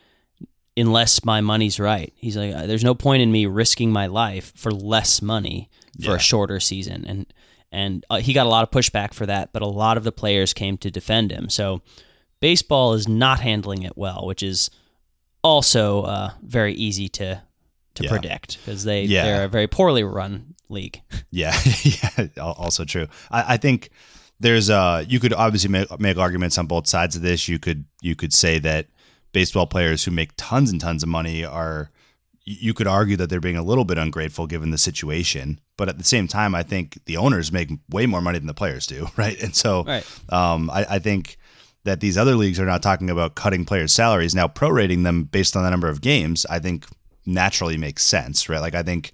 [0.77, 2.13] unless my money's right.
[2.17, 5.69] He's like, there's no point in me risking my life for less money
[6.01, 6.17] for Yeah.
[6.17, 7.05] a shorter season.
[7.07, 7.27] And
[7.71, 9.53] and uh, he got a lot of pushback for that.
[9.53, 11.49] But a lot of the players came to defend him.
[11.49, 11.81] So
[12.41, 14.71] baseball is not handling it well, which is
[15.43, 17.43] also uh, very easy to
[17.95, 18.11] to Yeah.
[18.11, 19.25] predict because they Yeah.
[19.25, 21.03] they're a very poorly run league.
[21.31, 23.09] Yeah, yeah, also true.
[23.31, 23.89] I, I think
[24.41, 27.49] there's uh you could obviously make, make arguments on both sides of this.
[27.49, 28.87] You could you could say that
[29.33, 31.91] baseball players who make tons and tons of money are
[32.45, 35.97] you could argue that they're being a little bit ungrateful given the situation, but at
[35.99, 39.09] the same time, I think the owners make way more money than the players do,
[39.17, 39.41] right?
[39.41, 40.05] And so, Right.
[40.29, 41.37] um, I, I think
[41.85, 45.55] that these other leagues are not talking about cutting players' salaries now, prorating them based
[45.57, 46.45] on the number of games.
[46.51, 46.87] I think
[47.27, 48.61] naturally makes sense, right?
[48.61, 49.13] Like I think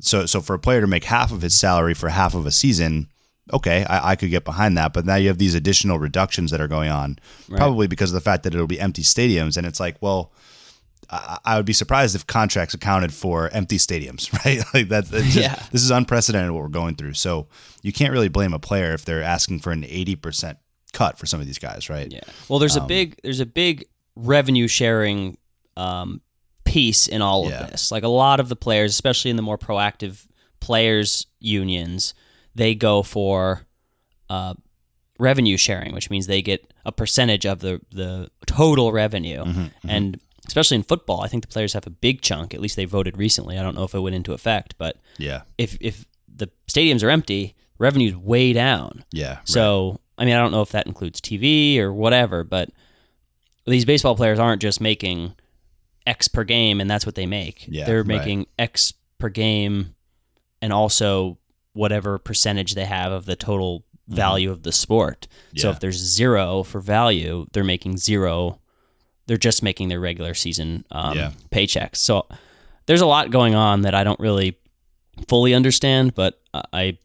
[0.00, 0.26] so.
[0.26, 3.08] So for a player to make half of his salary for half of a season,
[3.52, 4.92] okay, I, I could get behind that.
[4.92, 8.20] But now you have these additional reductions that are going on, probably because of the
[8.20, 10.32] fact that it'll be empty stadiums, and it's like, well.
[11.10, 14.64] I I would be surprised if contracts accounted for empty stadiums, right?
[14.74, 15.54] Like that's just- Yeah.
[15.70, 17.12] This is unprecedented what we're going through.
[17.12, 17.46] So
[17.82, 20.56] you can't really blame a player if they're asking for an eighty percent
[20.94, 22.10] cut for some of these guys, right?
[22.10, 22.20] Yeah.
[22.48, 23.84] Well, there's Um, a big there's a big
[24.16, 25.36] revenue sharing
[25.76, 26.22] um,
[26.64, 27.64] piece in all Yeah.
[27.64, 27.92] of this.
[27.92, 30.26] Like a lot of the players, especially in the more proactive
[30.60, 32.14] players unions,
[32.54, 33.62] they go for
[34.30, 34.54] uh,
[35.18, 39.44] revenue sharing, which means they get a percentage of the the total revenue.
[39.44, 42.52] Mm-hmm, And especially in football, I think the players have a big chunk.
[42.54, 43.58] At least they voted recently.
[43.58, 45.42] I don't know if it went into effect, but Yeah.
[45.58, 49.04] if if the stadiums are empty, revenue's way down.
[49.12, 49.36] Yeah.
[49.36, 49.48] right.
[49.48, 52.70] So, I mean, I don't know if that includes TV or whatever, but
[53.66, 55.34] these baseball players aren't just making
[56.06, 57.64] X per game and that's what they make.
[57.66, 58.06] Yeah, They're right.
[58.18, 59.94] making X per game
[60.60, 61.38] and also
[61.74, 65.28] whatever percentage they have of the total value of the sport.
[65.56, 65.74] So Mm-hmm.
[65.74, 68.58] If there's zero for value, they're making zero.
[69.26, 71.30] They're just making their regular season um, Yeah.
[71.50, 71.96] paychecks.
[71.96, 72.26] So
[72.86, 74.56] there's a lot going on that I don't really
[75.28, 76.40] fully understand, but
[76.72, 76.98] I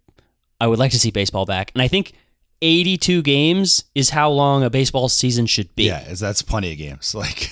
[0.62, 1.72] I would like to see baseball back.
[1.74, 2.14] And I think
[2.62, 5.86] 82 games is how long a baseball season should be.
[5.86, 7.16] yeah, is that's plenty of games.
[7.16, 7.52] Like,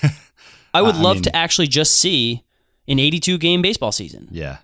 [0.73, 2.43] I would I love mean- to actually just see
[2.89, 4.27] an 82 game baseball season.
[4.31, 4.57] yeah,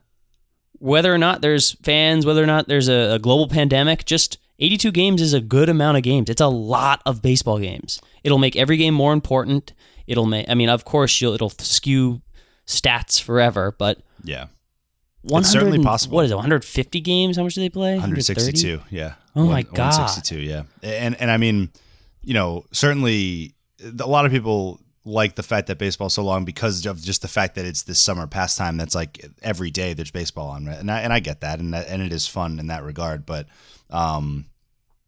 [0.83, 4.91] Whether or not there's fans, whether or not there's a, a global pandemic, just 82
[4.91, 6.29] games is a good amount of games.
[6.29, 8.01] It's a lot of baseball games.
[8.21, 9.71] It'll make every game more important.
[10.07, 12.21] It'll make I mean, of course, you'll it'll skew
[12.67, 14.47] stats forever, but yeah.
[15.21, 16.15] 100 certainly possible.
[16.15, 16.35] What is it?
[16.35, 17.37] 150 games?
[17.37, 17.93] How much do they play?
[17.93, 18.81] 162.
[18.89, 19.13] Yeah.
[19.37, 19.93] Oh my One- God.
[19.93, 20.39] 162.
[20.39, 20.63] Yeah.
[20.83, 21.69] And and I mean,
[22.21, 26.85] you know, certainly a lot of people like the fact that baseball's so long because
[26.85, 30.49] of just the fact that it's this summer pastime that's like every day there's baseball
[30.49, 30.77] on, right?
[30.77, 33.25] And I and I get that, and that, and it is fun in that regard.
[33.25, 33.47] But,
[33.89, 34.45] um,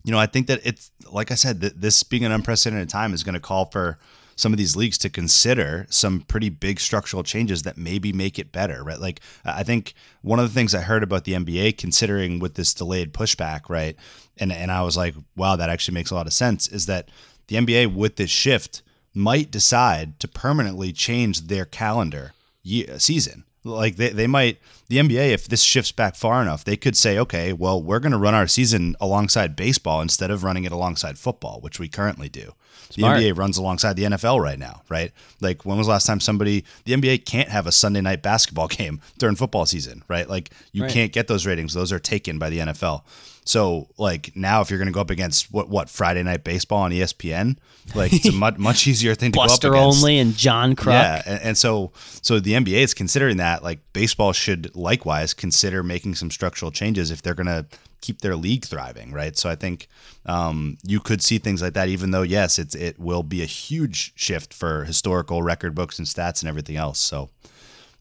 [0.04, 3.14] you know, I think that it's like I said, that this being an unprecedented time
[3.14, 3.98] is going to call for
[4.36, 8.52] some of these leagues to consider some pretty big structural changes that maybe make it
[8.52, 9.00] better, right?
[9.00, 12.74] Like I think one of the things I heard about the NBA considering with this
[12.74, 13.96] delayed pushback, right?
[14.38, 17.10] And and I was like, wow, that actually makes a lot of sense is that
[17.48, 18.82] the NBA with this shift
[19.16, 23.46] might decide to permanently change their calendar ye- season.
[23.64, 27.18] Like they, they might the NBA if this shifts back far enough, they could say,
[27.18, 31.18] okay, well, we're going to run our season alongside baseball instead of running it alongside
[31.18, 32.54] football, which we currently do.
[32.90, 33.20] Smart.
[33.20, 35.12] The NBA runs alongside the NFL right now, right?
[35.42, 38.68] Like when was the last time somebody the NBA can't have a Sunday night basketball
[38.80, 40.30] game during football season, right?
[40.30, 40.92] Like you Right.
[40.92, 43.04] can't get those ratings; those are taken by the NFL.
[43.48, 46.82] So like now, if you're going to go up against what what Friday night baseball
[46.82, 47.58] on ESPN,
[47.94, 50.04] like it's a much much easier thing to Buster go up against.
[50.04, 50.92] Olney and John Kruk.
[50.94, 55.84] Yeah, and, and so so the NBA is considering that like baseball should likewise consider
[55.84, 57.66] making some structural changes if they're going to
[58.06, 59.38] keep their league thriving, right?
[59.38, 59.88] So I think
[60.26, 63.46] um, you could see things like that, even though yes, it's it will be a
[63.46, 67.00] huge shift for historical record books and stats and everything else.
[67.00, 67.30] So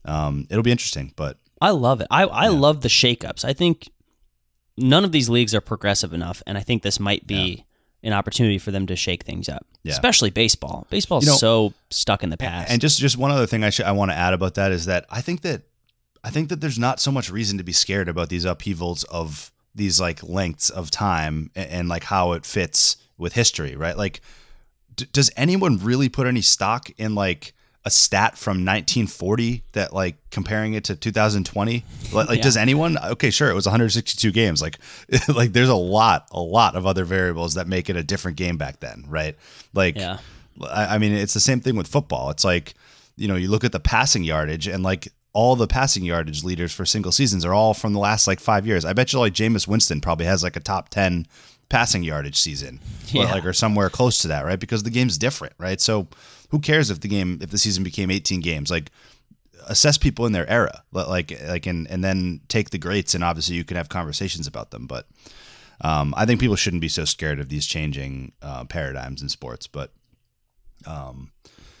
[0.05, 2.07] um, it'll be interesting, but I love it.
[2.11, 3.43] I, I love the shakeups.
[3.45, 3.89] I think
[4.77, 7.65] none of these leagues are progressive enough, and I think this might be
[8.03, 9.65] an opportunity for them to shake things up.
[9.83, 9.93] Yeah.
[9.93, 10.85] Especially baseball.
[10.89, 12.69] Baseball's You know- so stuck in the past.
[12.71, 14.85] And just just one other thing I should I want to add about that is
[14.85, 15.63] that I think that
[16.23, 19.51] I think that there's not so much reason to be scared about these upheavals of
[19.75, 23.97] these like lengths of time and, and like how it fits with history, right?
[23.97, 24.21] Like,
[24.95, 30.15] d- does anyone really put any stock in like a stat from 1940 that like
[30.31, 31.83] comparing it to 2020?
[32.13, 32.43] Like, like Yeah.
[32.43, 32.97] does anyone?
[32.97, 34.61] Okay, sure, it was 162 games.
[34.61, 34.79] Like,
[35.27, 38.57] like there's a lot, a lot of other variables that make it a different game
[38.57, 39.35] back then, right?
[39.73, 40.17] Like, Yeah.
[40.69, 42.29] I I mean, it's the same thing with football.
[42.29, 42.73] It's like,
[43.17, 46.71] you know, you look at the passing yardage and like all the passing yardage leaders
[46.71, 48.85] for single seasons are all from the last like five years.
[48.85, 51.27] I bet you like Jameis Winston probably has like a top 10
[51.67, 52.79] passing yardage season
[53.13, 54.57] or like, or somewhere close to that, right?
[54.57, 55.81] Because the game's different, right?
[55.81, 56.07] So
[56.51, 58.91] who cares if the game, if the season became 18 games, like
[59.67, 63.57] assess people in their era, like, like, and, and then take the greats and obviously
[63.57, 64.87] you can have conversations about them.
[64.87, 65.05] But,
[65.81, 69.67] um, I think people shouldn't be so scared of these changing uh, paradigms in sports.
[69.67, 69.91] But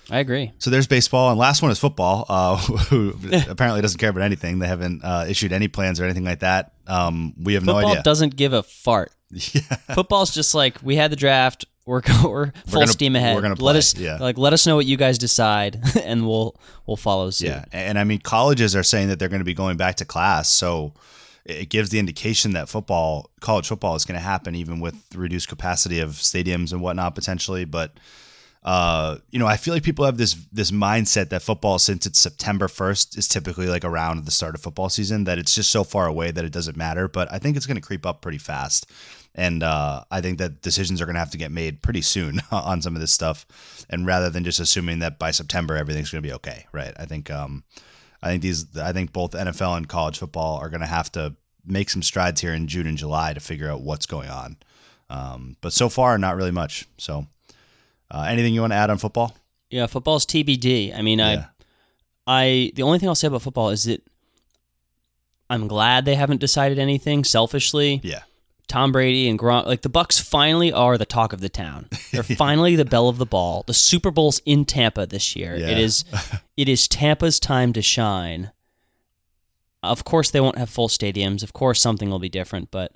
[0.09, 0.51] I agree.
[0.59, 2.25] so there's baseball, and last one is football.
[2.29, 2.57] Uh,
[2.89, 3.13] who
[3.49, 4.59] apparently doesn't care about anything.
[4.59, 6.73] They haven't uh, issued any plans or anything like that.
[6.87, 8.03] Um, we have Football no idea.
[8.03, 9.11] doesn't give a fart.
[9.93, 11.65] Football's just like we had the draft.
[11.85, 13.35] We're go- we're full gonna- steam ahead.
[13.35, 14.17] we're gonna let us yeah.
[14.17, 17.47] like let us know what you guys decide, and we'll we'll follow suit.
[17.49, 20.05] Yeah, and I mean colleges are saying that they're going to be going back to
[20.05, 20.93] class, so
[21.45, 25.47] it gives the indication that football, college football, is going to happen even with reduced
[25.47, 27.65] capacity of stadiums and whatnot potentially.
[27.65, 27.91] But
[28.65, 32.19] uh, you know, I feel like people have this this mindset that football, since it's
[32.19, 35.25] September first, is typically like around the start of football season.
[35.25, 37.07] That it's just so far away that it doesn't matter.
[37.07, 38.89] But I think it's going to creep up pretty fast.
[39.35, 42.41] And uh, I think that decisions are going to have to get made pretty soon
[42.51, 43.45] on some of this stuff,
[43.87, 46.93] and rather than just assuming that by September everything's going to be okay, right?
[46.97, 47.63] I think um,
[48.23, 51.35] I think these I think both NFL and college football are going to have to
[51.63, 54.57] make some strides here in June and July to figure out what's going on.
[55.07, 56.87] Um, but so far, not really much.
[56.97, 57.27] So,
[58.15, 59.35] uh, anything you want to add on football?
[59.69, 60.97] Yeah, football's TBD.
[60.97, 61.45] I mean, Yeah.
[62.25, 64.01] I, I, the only thing I'll say about football is that
[65.49, 67.99] I'm glad they haven't decided anything selfishly.
[68.03, 68.23] Yeah,
[68.67, 71.87] Tom Brady and Gronk, like the Bucs finally are the talk of the town.
[72.11, 73.63] They're finally the belle of the ball.
[73.67, 75.55] The Super Bowl's in Tampa this year.
[75.55, 75.67] Yeah.
[75.67, 76.03] It is,
[76.57, 78.51] it is Tampa's time to shine.
[79.83, 81.43] Of course, they won't have full stadiums.
[81.43, 82.93] Of course, something will be different, but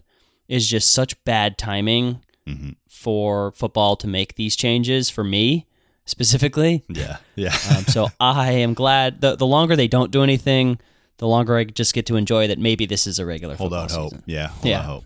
[0.48, 2.76] it's just such bad timing Mhm.
[2.88, 5.66] for football to make these changes for me
[6.06, 6.84] specifically.
[6.90, 7.56] yeah, yeah.
[7.76, 9.22] Um, so I am glad.
[9.22, 10.80] The, the longer they don't do anything,
[11.18, 13.84] the longer I just get to enjoy that maybe this is a regular hold football
[13.86, 14.10] out hope.
[14.12, 14.24] season.
[14.26, 14.80] Yeah, hold Yeah.
[14.80, 15.06] out hope.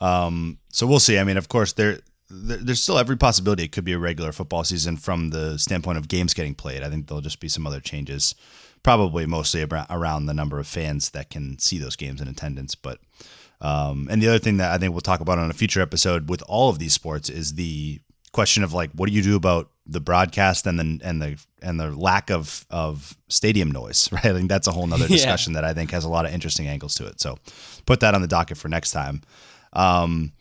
[0.00, 1.18] Um, so we'll see.
[1.18, 4.32] I mean, of course, there, there there's still every possibility it could be a regular
[4.32, 6.82] football season from the standpoint of games getting played.
[6.82, 8.34] I think there'll just be some other changes,
[8.82, 12.74] probably mostly around the number of fans that can see those games in attendance.
[12.74, 12.98] But
[13.62, 16.28] um, and the other thing that I think we'll talk about on a future episode
[16.28, 18.00] with all of these sports is the
[18.32, 21.78] question of like, what do you do about the broadcast and the and the and
[21.80, 24.26] the lack of of stadium noise, right?
[24.26, 25.16] I think that's a whole nother Yeah.
[25.16, 27.20] discussion that I think has a lot of interesting angles to it.
[27.20, 27.38] So
[27.86, 29.22] put that on the docket for next time.
[29.72, 30.32] Um,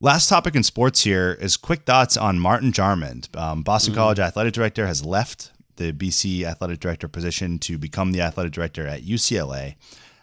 [0.00, 3.34] last topic in sports here is quick thoughts on Martin Jarmond.
[3.36, 8.20] Um, Boston College athletic director has left the BC athletic director position to become the
[8.20, 9.76] athletic director at UCLA.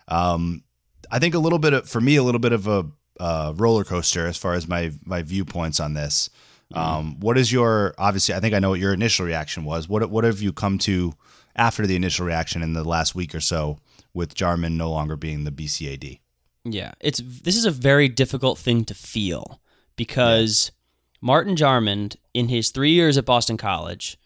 [0.07, 0.63] Um,
[1.11, 2.85] I think a little bit of, for me, a little bit of a
[3.19, 6.29] uh, roller coaster as far as my my viewpoints on this.
[6.73, 8.35] Um, what is your obviously?
[8.35, 9.87] I think I know what your initial reaction was.
[9.87, 11.13] What what have you come to
[11.55, 13.79] after the initial reaction in the last week or so
[14.13, 16.19] with Jarmond no longer being the BCAD?
[16.65, 19.61] Yeah, it's this is a very difficult thing to feel
[19.95, 20.71] because
[21.21, 24.17] Martin Jarmond, in his three years at Boston College,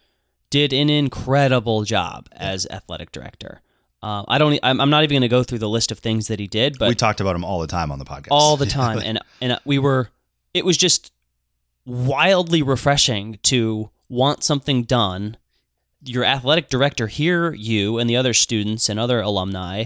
[0.50, 3.62] did an incredible job as athletic director.
[4.04, 4.58] Um, I don't.
[4.64, 6.80] I'm, I'm not even going to go through the list of things that he did,
[6.80, 8.28] but we talked about him all the time on the podcast.
[8.32, 10.10] all the time and and we were
[10.54, 11.12] it was just
[11.86, 15.38] wildly refreshing to want something done
[16.04, 19.86] your athletic director hear you and the other students and other alumni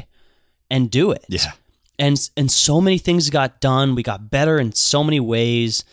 [0.70, 1.52] and do it Yeah.
[2.00, 5.84] and and so many things got done we got better in so many ways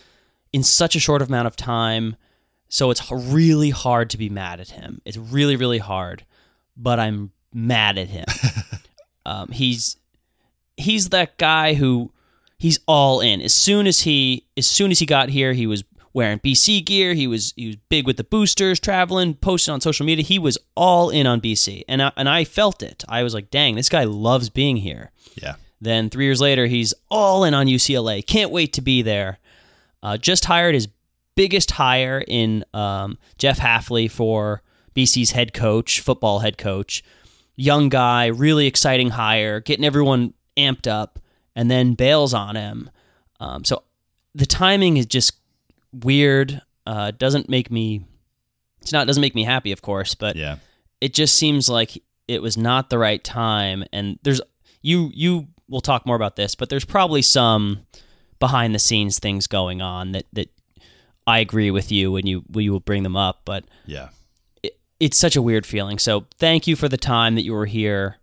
[0.53, 2.17] in such a short amount of time
[2.69, 6.25] so it's really hard to be mad at him it's really really hard
[6.77, 8.25] but i'm mad at him
[9.27, 9.97] um, he's
[10.77, 12.13] he's that guy who
[12.59, 13.41] he's all in.
[13.41, 17.15] As soon as he as soon as he got here, he was wearing BC gear.
[17.15, 20.25] He was he was big with the boosters, traveling, posting on social media.
[20.25, 23.05] He was all in on BC, and I, and I felt it.
[23.09, 25.11] I was like, dang, this guy loves being here.
[25.35, 25.55] Yeah.
[25.81, 28.25] Then three years later, he's all in on UCLA.
[28.25, 29.39] Can't wait to be there.
[30.01, 30.89] Uh, just hired his
[31.35, 34.63] biggest hire in um, Jeff Hafley for
[34.95, 37.03] BC's head coach, football head coach.
[37.57, 41.19] Young guy, really exciting hire, getting everyone amped up,
[41.55, 42.91] and then bails on him.
[43.41, 43.83] Um, so
[44.35, 45.33] the timing is just
[45.93, 46.63] weird.
[46.87, 48.05] Uh, doesn't make me.
[48.81, 50.57] It's not doesn't make me happy, of course, but Yeah.
[51.01, 54.41] it just seems like it was not the right time and there's
[54.81, 57.81] you you will talk more about this but there's probably some
[58.39, 60.49] behind the scenes things going on that that
[61.27, 64.09] I agree with you when you when you will bring them up but Yeah.
[65.03, 67.67] It, it's such a weird feeling so thank you for the time that you were
[67.67, 68.19] here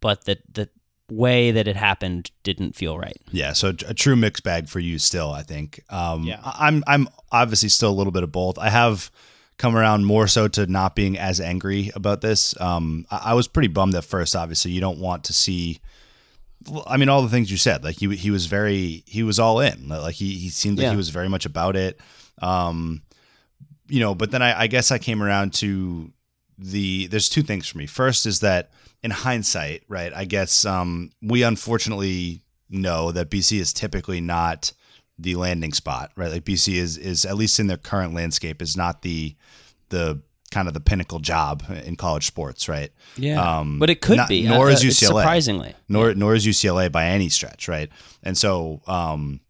[0.00, 0.68] but the the
[1.10, 4.96] way that it happened didn't feel right Yeah, so a true mixed bag for you
[5.00, 5.80] still, I think.
[5.90, 6.38] Um, Yeah.
[6.44, 8.56] I'm I'm obviously still a little bit of both.
[8.58, 9.10] I have
[9.56, 12.54] come around more so to not being as angry about this.
[12.60, 14.36] Um, I, I was pretty bummed at first.
[14.36, 15.80] Obviously, you don't want to see.
[16.86, 17.82] I mean, all the things you said.
[17.82, 19.88] Like he he was very he was all in.
[19.88, 20.90] Like he he seemed like Yeah.
[20.92, 21.98] he was very much about it.
[22.40, 23.02] Um,
[23.90, 26.12] you know, but then I, I guess I came around to
[26.58, 27.86] the there's two things for me.
[27.86, 28.70] First is that
[29.02, 30.12] in hindsight, right?
[30.14, 34.72] I guess um, we unfortunately know that BC is typically not
[35.18, 36.30] the landing spot, right?
[36.30, 39.36] Like BC is is at least in their current landscape is not the
[39.88, 42.90] the kind of the pinnacle job in college sports, right?
[43.16, 44.46] Yeah, um, but it could not- be.
[44.46, 45.20] Nor uh, is uh, UCLA.
[45.20, 47.90] Surprisingly, nor nor is UCLA by any stretch, right?
[48.22, 49.40] And so, um,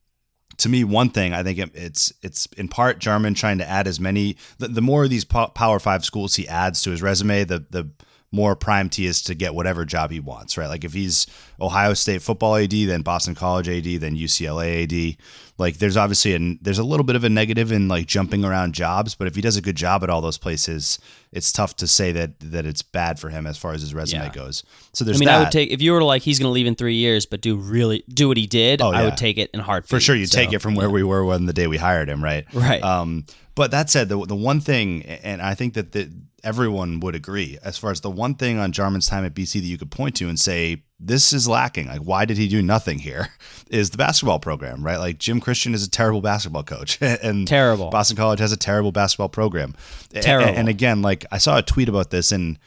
[0.61, 3.87] to me, one thing I think it, it's it's in part Jarmond trying to add
[3.87, 4.37] as many.
[4.59, 7.65] The, the more of these po- Power Five schools he adds to his resume, the
[7.71, 7.91] the
[8.33, 10.69] more primed he is to get whatever job he wants, right?
[10.69, 11.27] Like if he's
[11.61, 15.17] Ohio State football AD, then Boston College AD, then UCLA AD.
[15.61, 18.73] Like there's obviously a there's a little bit of a negative in like jumping around
[18.73, 20.99] jobs, but if he does a good job at all those places,
[21.33, 24.23] it's tough to say that that it's bad for him as far as his resume
[24.25, 24.33] Yeah.
[24.33, 24.65] goes.
[24.95, 25.37] So there's I mean, that.
[25.37, 27.43] I would take if you were like he's going to leave in three years, but
[27.43, 28.81] do really do what he did.
[28.81, 29.91] Oh, I would take it in a heartbeat.
[29.91, 32.09] For sure, you So, take it from where we were when the day we hired
[32.09, 32.47] him, right?
[32.55, 32.83] Right.
[32.83, 36.09] Um, but that said, the the one thing, and I think that the,
[36.43, 39.66] everyone would agree, as far as the one thing on Jarmond's time at BC that
[39.66, 42.99] you could point to and say this is lacking, like why did he do nothing
[42.99, 43.28] here,
[43.70, 44.99] is the basketball program, right?
[44.99, 47.91] Like Jim Christian is a terrible basketball coach, and Terrible.
[47.91, 49.74] Boston College has a terrible basketball program.
[50.12, 50.53] Terrible.
[50.55, 52.59] And, again, like I saw a tweet about this, and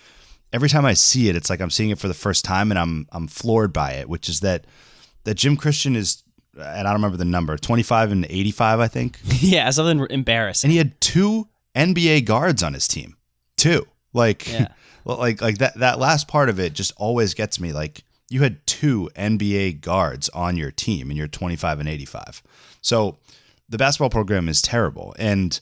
[0.52, 2.80] every time I see it, it's like I'm seeing it for the first time, and
[2.80, 4.66] I'm I'm floored by it, which is that
[5.26, 6.24] that Jim Christian is,
[6.56, 10.68] and I don't remember the number, 25 and 85, I think, yeah, something embarrassing.
[10.68, 13.16] and he had two NBA guards on his team,
[13.58, 13.88] two.
[14.14, 14.70] Like, Yeah.
[15.06, 17.74] well, like like that that last part of it just always gets me.
[17.74, 22.44] Like you had two NBA guards on your team, and you're 25 and 85.
[22.82, 23.18] So
[23.70, 25.60] the basketball program is terrible, and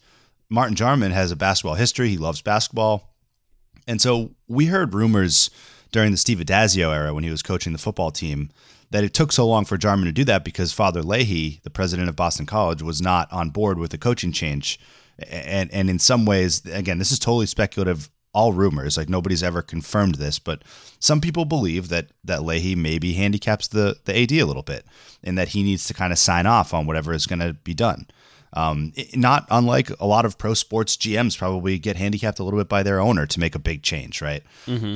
[0.49, 2.09] Martin Jarmond has a basketball history.
[2.09, 3.09] He loves basketball.
[3.87, 5.49] And so we heard rumors
[5.91, 8.49] during the Steve Addazio era when he was coaching the football team
[8.91, 12.09] that it took so long for Jarmond to do that because Father Leahy, the president
[12.09, 14.79] of Boston College, was not on board with the coaching change.
[15.29, 18.97] And and in some ways, again, this is totally speculative, all rumors.
[18.97, 20.63] Like nobody's ever confirmed this, but
[20.99, 24.85] some people believe that that Leahy maybe handicaps the the AD a little bit,
[25.23, 27.73] and that he needs to kind of sign off on whatever is going to be
[27.73, 28.07] done.
[28.53, 32.67] Um, not unlike a lot of pro sports GMs probably get handicapped a little bit
[32.67, 34.43] by their owner to make a big change, right?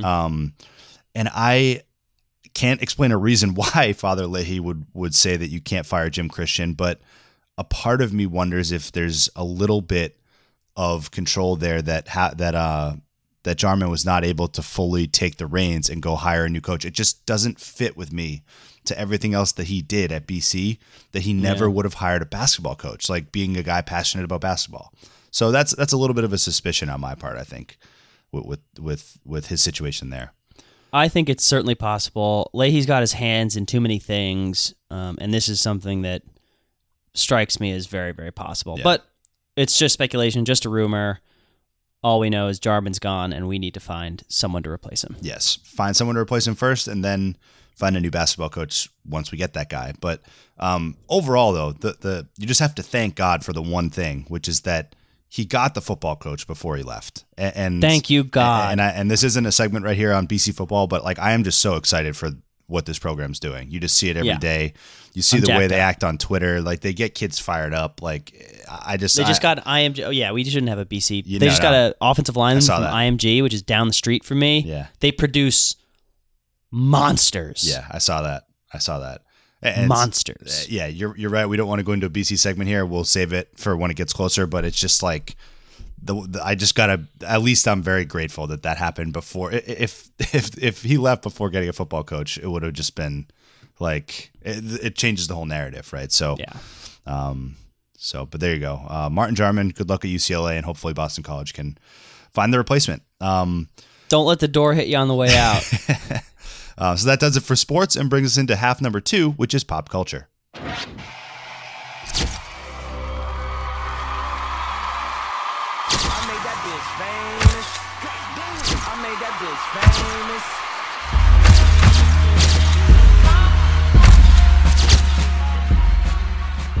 [0.04, 0.52] Um,
[1.14, 1.82] and I
[2.52, 6.28] can't explain a reason why Father Leahy would would say that you can't fire Jim
[6.28, 7.00] Christian, but
[7.58, 10.18] a part of me wonders if there's a little bit
[10.76, 12.96] of control there that ha- that uh
[13.44, 16.60] that Jarmond was not able to fully take the reins and go hire a new
[16.60, 16.84] coach.
[16.84, 18.42] It just doesn't fit with me
[18.86, 20.78] to everything else that he did at BC
[21.12, 24.40] that he never would have hired a basketball coach, like being a guy passionate about
[24.40, 24.92] basketball.
[25.30, 27.78] So that's that's a little bit of a suspicion on my part, I think,
[28.32, 30.32] with with with, with his situation there.
[30.92, 32.50] I think it's certainly possible.
[32.52, 36.22] Leahy's got his hands in too many things, um, and this is something that
[37.16, 38.76] strikes me as very, very possible.
[38.78, 38.84] Yeah.
[38.84, 39.06] But
[39.56, 41.20] it's just speculation, just a rumor.
[42.02, 45.16] All we know is Jarmond's gone, and we need to find someone to replace him.
[45.20, 47.36] Yes, find someone to replace him first, and then
[47.74, 49.92] find a new basketball coach once we get that guy.
[50.00, 50.22] But
[50.58, 54.24] um, overall, though, the the you just have to thank God for the one thing,
[54.28, 54.94] which is that
[55.28, 57.24] he got the football coach before he left.
[57.36, 58.70] A- And, Thank you, God.
[58.72, 61.32] And I, and this isn't a segment right here on BC football, but like I
[61.32, 62.30] am just so excited for
[62.68, 63.70] what this program's doing.
[63.70, 64.38] You just see it every Yeah.
[64.38, 64.72] day.
[65.14, 65.86] You see I'm the way they up.
[65.86, 66.60] act on Twitter.
[66.60, 68.02] Like they get kids fired up.
[68.02, 68.32] Like
[68.68, 70.04] I just They just I- got IMG.
[70.04, 71.22] Oh yeah, we shouldn't have a BC.
[71.26, 71.70] You- they no, just no.
[71.70, 72.92] got an offensive lineman saw from that.
[72.92, 74.60] IMG, which is down the street from me.
[74.66, 74.86] Yeah.
[75.00, 75.76] they produce
[76.70, 77.64] monsters.
[77.68, 78.44] Yeah, I saw that.
[78.72, 79.22] I saw that.
[79.62, 80.66] And monsters.
[80.68, 81.46] Yeah, you're you're right.
[81.46, 82.84] We don't want to go into a BC segment here.
[82.84, 84.46] We'll save it for when it gets closer.
[84.46, 85.34] But it's just like
[86.06, 87.04] the, the I just gotta.
[87.26, 89.52] At least I'm very grateful that that happened before.
[89.52, 93.26] If if if he left before getting a football coach, it would have just been
[93.78, 96.10] like it, it changes the whole narrative, right?
[96.10, 96.56] So yeah.
[97.06, 97.56] um,
[97.96, 98.80] so but there you go.
[98.88, 99.74] Uh, Martin Jarmond.
[99.74, 101.76] Good luck at UCLA, and hopefully Boston College can
[102.32, 103.02] find the replacement.
[103.20, 103.68] Um,
[104.08, 105.62] Don't let the door hit you on the way out.
[106.78, 109.54] uh, so that does it for sports and brings us into half number two, which
[109.54, 110.28] is pop culture.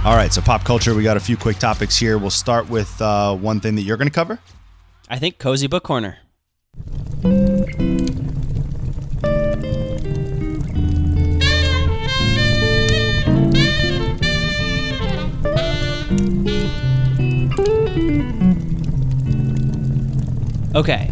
[0.06, 0.94] All right, so pop culture.
[0.94, 2.16] We got a few quick topics here.
[2.16, 4.38] We'll start with uh, one thing that you're going to cover.
[5.08, 6.18] I think cozy book corner.
[20.76, 21.10] Okay,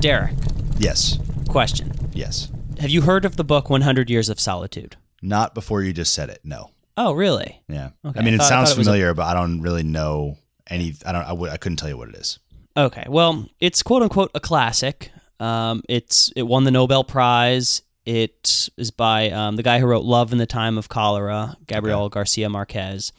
[0.00, 0.34] Derek.
[0.78, 1.16] Yes,
[1.48, 2.48] Question: yes.
[2.80, 4.96] Have you heard of the book 100 Years of Solitude?
[5.22, 6.40] Not before you just said it.
[6.42, 6.70] No.
[6.96, 7.62] Oh, really?
[7.68, 7.90] Yeah.
[8.04, 9.60] Okay, I mean, I it thought- I sounds it was a- familiar, but I don't
[9.62, 10.38] really know
[10.68, 10.94] any.
[11.06, 11.22] I don't.
[11.24, 12.38] I w- I couldn't tell you what it is.
[12.76, 15.10] Okay, well, it's quote unquote a classic.
[15.40, 17.82] Um, it's it won the Nobel Prize.
[18.04, 22.08] It is by um, the guy who wrote Love in the Time of Cholera, Gabriel
[22.08, 23.12] Garcia Marquez.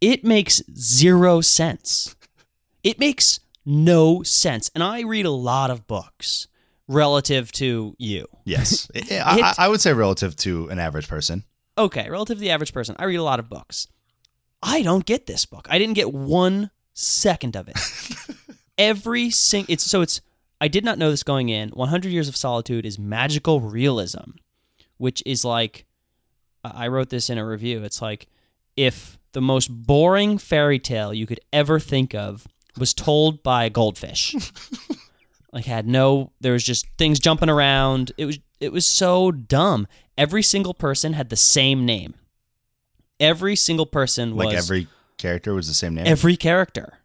[0.00, 2.14] it makes zero sense.
[2.82, 4.70] It makes no sense.
[4.74, 6.46] And I read a lot of books
[6.88, 8.26] relative to you.
[8.44, 11.44] Yes, I, I, I would say relative to an average person.
[11.78, 13.88] Okay, relative to the average person, I read a lot of books.
[14.62, 15.66] I don't get this book.
[15.70, 17.76] I didn't get one second of it.
[18.78, 20.20] Every sing it's so it's
[20.60, 21.68] I did not know this going in.
[21.70, 24.32] 100 Years of Solitude is magical realism,
[24.96, 25.86] which is like
[26.64, 27.84] I wrote this in a review.
[27.84, 28.26] It's like
[28.76, 32.46] if the most boring fairy tale you could ever think of
[32.78, 34.34] was told by a goldfish.
[35.52, 38.12] like had no there was just things jumping around.
[38.16, 39.86] It was it was so dumb.
[40.18, 42.14] Every single person had the same name.
[43.20, 44.88] Every single person was Like every
[45.18, 46.06] character was the same name.
[46.06, 46.98] every character.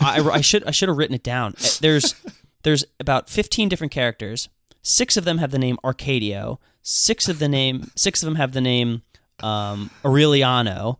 [0.00, 1.54] I, I should I should have written it down.
[1.58, 2.14] Uh, There's
[2.62, 4.48] there's about 15 different characters.
[4.82, 6.58] Six of them have the name Arcadio.
[6.82, 9.02] Six of the name six of them have the name
[9.42, 10.98] um, Aureliano,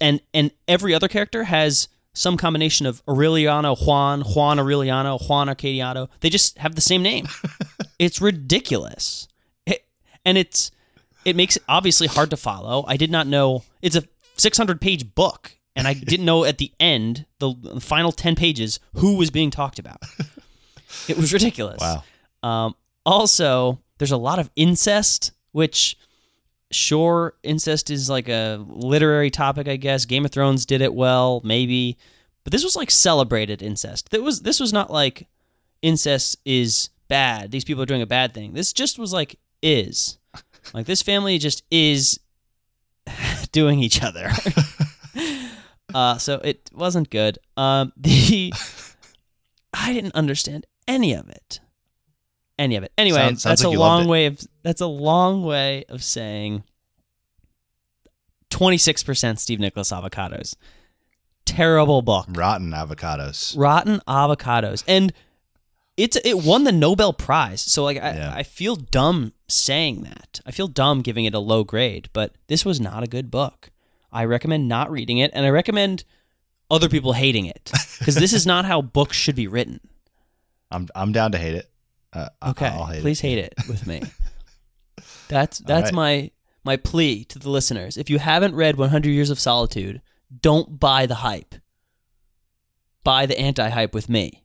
[0.00, 6.08] and and every other character has some combination of Aureliano, Juan, Juan Aureliano, Juan Arcadiano.
[6.20, 7.28] They just have the same name.
[8.00, 9.28] it's ridiculous,
[10.28, 10.70] and it's
[11.24, 12.84] it makes it obviously hard to follow.
[12.86, 14.04] I did not know it's a
[14.36, 18.78] 600 page book, and I didn't know at the end, the, the final 10 pages,
[18.94, 20.02] who was being talked about.
[21.06, 21.80] It was ridiculous.
[21.80, 22.02] Wow.
[22.42, 22.74] Um,
[23.04, 25.98] also, there's a lot of incest, which
[26.70, 30.04] sure, incest is like a literary topic, I guess.
[30.04, 31.98] Game of Thrones did it well, maybe,
[32.44, 34.10] but this was like celebrated incest.
[34.10, 35.26] That was this was not like
[35.82, 37.50] incest is bad.
[37.50, 38.52] These people are doing a bad thing.
[38.52, 40.17] This just was like is
[40.74, 42.18] like this family just is
[43.52, 44.30] doing each other.
[45.94, 47.38] uh, so it wasn't good.
[47.56, 48.52] Um, the
[49.72, 51.60] I didn't understand any of it.
[52.58, 52.92] Any of it.
[52.98, 56.64] Anyway, Sounds- sounds that's like a long way of that's a long way of saying
[58.50, 60.56] 26% Steve Nicholas avocados.
[61.44, 62.26] Terrible book.
[62.30, 63.54] Rotten avocados.
[63.56, 64.84] Rotten avocados.
[64.86, 65.12] And
[65.98, 67.60] it's it won the Nobel Prize.
[67.60, 68.32] So like I, Yeah.
[68.34, 70.40] I feel dumb saying that.
[70.46, 73.70] I feel dumb giving it a low grade, but this was not a good book.
[74.10, 76.04] I recommend not reading it and I recommend
[76.70, 79.80] other people hating it because this is not how books should be written.
[80.70, 81.70] I'm I'm down to hate it.
[82.12, 83.26] Uh, Okay, hate please it.
[83.26, 84.00] hate it with me.
[85.28, 85.94] That's that's right.
[85.94, 86.30] my
[86.64, 87.96] my plea to the listeners.
[87.98, 90.00] If you haven't read 100 Years of Solitude,
[90.40, 91.54] don't buy the hype.
[93.04, 94.44] Buy the anti-hype with me.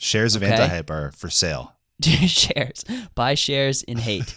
[0.00, 0.52] Shares of Okay.
[0.52, 1.74] anti-hype are for sale.
[2.02, 2.84] shares.
[3.14, 4.34] Buy shares in hate.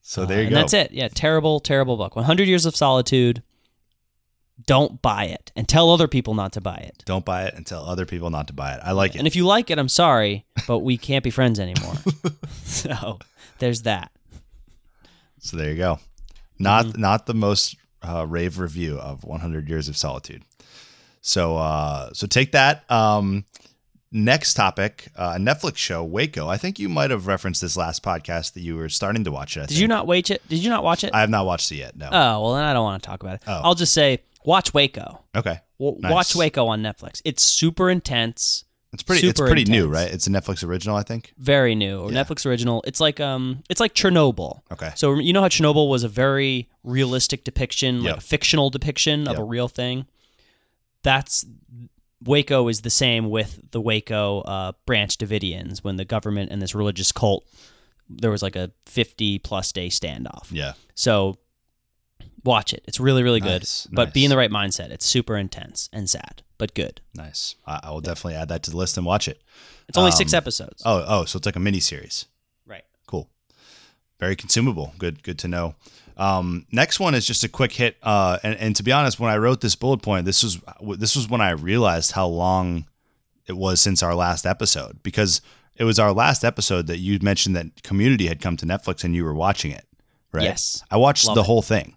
[0.00, 0.56] So there you and go.
[0.60, 0.92] that's it.
[0.92, 2.16] Yeah, terrible, terrible book.
[2.16, 3.42] 100 Years of Solitude.
[4.66, 7.02] Don't buy it and tell other people not to buy it.
[7.06, 8.80] Don't buy it and tell other people not to buy it.
[8.82, 9.18] I like it.
[9.18, 11.94] And if you like it, I'm sorry, but we can't be friends anymore.
[12.64, 13.18] so
[13.60, 14.10] there's that.
[15.38, 16.00] So there you go.
[16.58, 17.00] Not Mm-hmm.
[17.00, 20.42] not the most uh, rave review of 100 Years of Solitude.
[21.20, 22.90] So uh, so take that.
[22.90, 23.44] Um,
[24.10, 26.48] next topic, uh, a Netflix show, Waco.
[26.48, 29.56] I think you might have referenced this last podcast that you were starting to watch
[29.56, 29.62] it.
[29.62, 30.46] I Did you not watch it?
[30.48, 31.10] Did you not watch it?
[31.14, 31.96] I have not watched it yet.
[31.96, 32.08] No.
[32.10, 33.42] Oh well, then I don't want to talk about it.
[33.46, 33.60] Oh.
[33.64, 35.24] I'll just say watch Waco.
[35.36, 35.60] okay.
[35.78, 36.12] W- Nice.
[36.12, 37.20] Watch Waco on Netflix.
[37.24, 39.28] It's super intense, It's pretty.
[39.28, 40.10] It's pretty new, right?
[40.12, 41.34] It's a Netflix original, I think.
[41.38, 42.22] very new, Yeah.
[42.24, 42.82] Netflix original.
[42.86, 44.62] It's like um, it's like Chernobyl.
[44.72, 44.90] Okay.
[44.96, 48.16] So you know how Chernobyl was a very realistic depiction, like Yep.
[48.18, 50.06] a fictional depiction of a real thing.
[51.04, 51.44] That's
[52.24, 56.74] Waco is the same with the Waco uh, Branch Davidians when the government and this
[56.74, 57.44] religious cult
[58.10, 60.46] there was like a 50 plus day standoff.
[60.50, 60.72] Yeah.
[60.94, 61.36] So
[62.42, 62.82] watch it.
[62.88, 63.60] It's really, really good.
[63.60, 64.88] Nice, But be in the right mindset.
[64.90, 67.02] It's super intense and sad, but good.
[67.14, 67.56] Nice.
[67.66, 69.42] I, I will definitely add that to the list and watch it.
[69.88, 70.82] It's only six Um, episodes.
[70.86, 72.24] Oh, oh, so it's like a mini series.
[72.66, 72.84] right.
[73.06, 73.28] Cool.
[74.18, 74.94] Very consumable.
[74.98, 75.74] Good, good to know.
[76.18, 77.96] Um, next one is just a quick hit.
[78.02, 80.58] Uh, and, and to be honest, when I wrote this bullet point, this was
[80.96, 82.86] this was when I realized how long
[83.46, 85.40] it was since our last episode because
[85.76, 89.14] it was our last episode that you mentioned that Community had come to Netflix and
[89.14, 89.86] you were watching it.
[90.32, 90.44] Right.
[90.44, 90.82] Yes.
[90.90, 91.46] I watched Love the it.
[91.46, 91.96] whole thing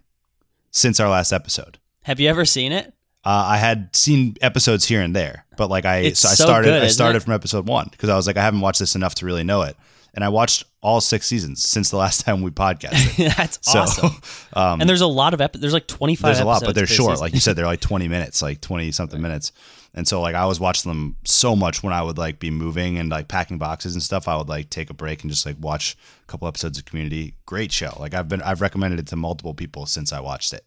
[0.70, 1.78] since our last episode.
[2.04, 2.94] Have you ever seen it?
[3.24, 6.70] Uh, I had seen episodes here and there, but like I, so I so started,
[6.70, 9.14] good, I started from episode one because I was like, I haven't watched this enough
[9.16, 9.76] to really know it,
[10.12, 13.34] and I watched all six seasons since the last time we podcasted.
[13.36, 14.10] That's So, awesome.
[14.52, 16.86] um, and there's a lot of ep- there's like 25 there's a lot, but they're
[16.86, 17.12] short.
[17.12, 17.22] season.
[17.24, 19.52] Like you said, they're like 20 minutes, like 20 something minutes.
[19.94, 22.98] And so like I was watching them so much when I would like be moving
[22.98, 24.26] and like packing boxes and stuff.
[24.26, 27.34] I would like take a break and just like watch a couple episodes of Community.
[27.46, 27.94] Great show.
[28.00, 30.64] Like I've been I've recommended it to multiple people since I watched it.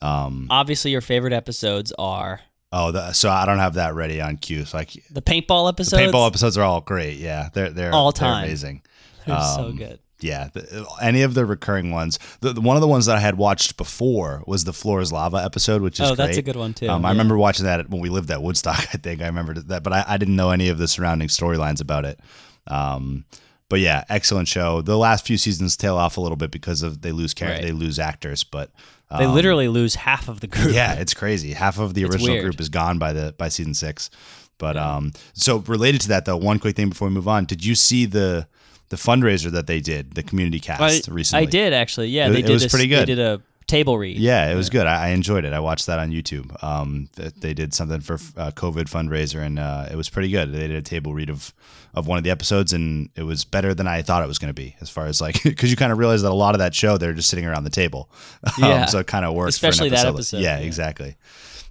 [0.00, 2.40] Um, Obviously, your favorite episodes are
[2.70, 4.66] Oh, the, so I don't have that ready on cue.
[4.66, 6.02] So like the paintball episodes.
[6.02, 7.16] paintball episodes are all great.
[7.16, 8.44] Yeah, they're they're All they're time.
[8.44, 8.82] amazing.
[9.28, 9.98] They're so Um, good.
[10.20, 12.18] Yeah, the, any of the recurring ones.
[12.40, 15.12] The, the- one of the ones that I had watched before was the Floor is
[15.12, 16.38] Lava episode, which is Oh, that's great.
[16.38, 16.88] a good one, too.
[16.88, 17.12] Um, I Yeah.
[17.12, 18.78] remember watching that when we lived at Woodstock.
[18.94, 21.80] I think I remember that, but I, I didn't know any of the surrounding storylines
[21.80, 22.18] about it.
[22.66, 23.26] Um,
[23.68, 24.82] but yeah, excellent show.
[24.82, 27.62] The last few seasons tail off a little bit because of they lose char- Right.
[27.62, 28.72] they lose actors, but
[29.16, 30.72] They um, literally lose half of the group.
[30.74, 31.52] yeah, it's crazy.
[31.52, 32.44] Half of the It's original weird.
[32.44, 34.10] group is gone by the by season six.
[34.58, 37.64] But um, so related to that though, one quick thing before we move on, did
[37.64, 38.48] you see the
[38.90, 41.46] the fundraiser that they did, the community I, cast recently?
[41.46, 42.08] I did actually.
[42.08, 42.52] Yeah, It- they it did.
[42.52, 43.02] was this- pretty good.
[43.02, 44.16] They did a table read.
[44.16, 44.86] Yeah, it was good.
[44.86, 45.52] I, I enjoyed it.
[45.52, 46.62] I watched that on YouTube.
[46.64, 50.52] Um, they did something for uh, COVID fundraiser, and uh, it was pretty good.
[50.52, 51.52] They did a table read of
[51.94, 54.50] of one of the episodes, and it was better than I thought it was going
[54.50, 54.76] to be.
[54.80, 56.96] As far as like, because you kind of realize that a lot of that show
[56.98, 58.08] they're just sitting around the table,
[58.62, 59.58] Um, so it kind of works.
[59.58, 60.64] for an Especially that episode, Yeah, yeah.
[60.66, 61.16] exactly.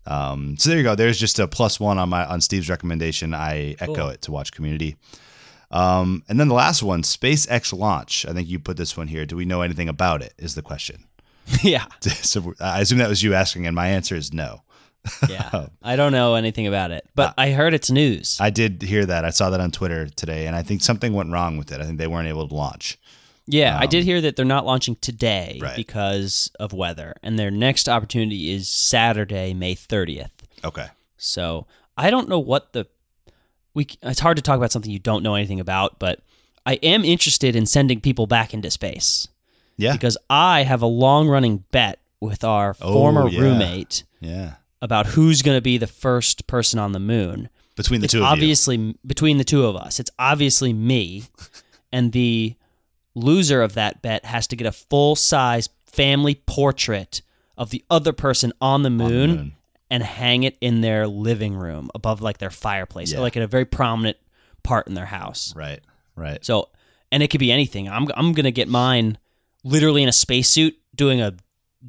[0.05, 0.95] Um, so there you go.
[0.95, 3.33] There's just a plus one on my on Steve's recommendation.
[3.33, 4.95] I echo it to watch Community.
[5.71, 8.25] Um, and then the last one, SpaceX launch.
[8.25, 9.25] I think you put this one here.
[9.25, 10.33] Do we know anything about it?
[10.37, 11.05] Is the question.
[11.61, 14.63] yeah, so I assume that was you asking, and my answer is no.
[15.29, 15.67] yeah.
[15.81, 18.37] I don't know anything about it, but I heard it's news.
[18.41, 19.23] Uh, I did hear that.
[19.23, 21.79] I saw that on Twitter today, and I think something went wrong with it.
[21.79, 22.97] I think they weren't able to launch.
[23.45, 25.77] yeah, I did hear that they're not launching today Right.
[25.77, 30.31] because of weather, and their next opportunity is Saturday, May thirtieth.
[30.65, 30.87] Okay.
[31.17, 31.65] So
[31.97, 32.87] I don't know what the
[33.77, 33.87] we.
[34.03, 36.19] It's hard to talk about something you don't know anything about, but
[36.65, 39.27] I am interested in sending people back into space
[39.77, 39.93] Yeah.
[39.93, 43.39] because I have a long running bet with our Oh, former yeah.
[43.39, 44.55] roommate yeah.
[44.81, 47.47] about who's going to be the first person on the moon.
[47.77, 48.27] Between the it's two of you.
[48.27, 49.99] obviously between the two of us.
[49.99, 51.23] It's obviously me,
[51.93, 52.55] and the
[53.15, 57.21] loser of that bet has to get a full size family portrait
[57.57, 59.53] of the other person on the moon, moon.
[59.89, 63.19] And hang it in their living room above like their fireplace, Yeah.
[63.19, 64.17] or like in a very prominent
[64.63, 65.53] part in their house.
[65.55, 65.79] Right.
[66.15, 66.43] Right.
[66.43, 66.69] So,
[67.11, 67.87] and it could be anything.
[67.89, 69.17] I'm I'm gonna get mine
[69.63, 71.33] literally in a spacesuit doing a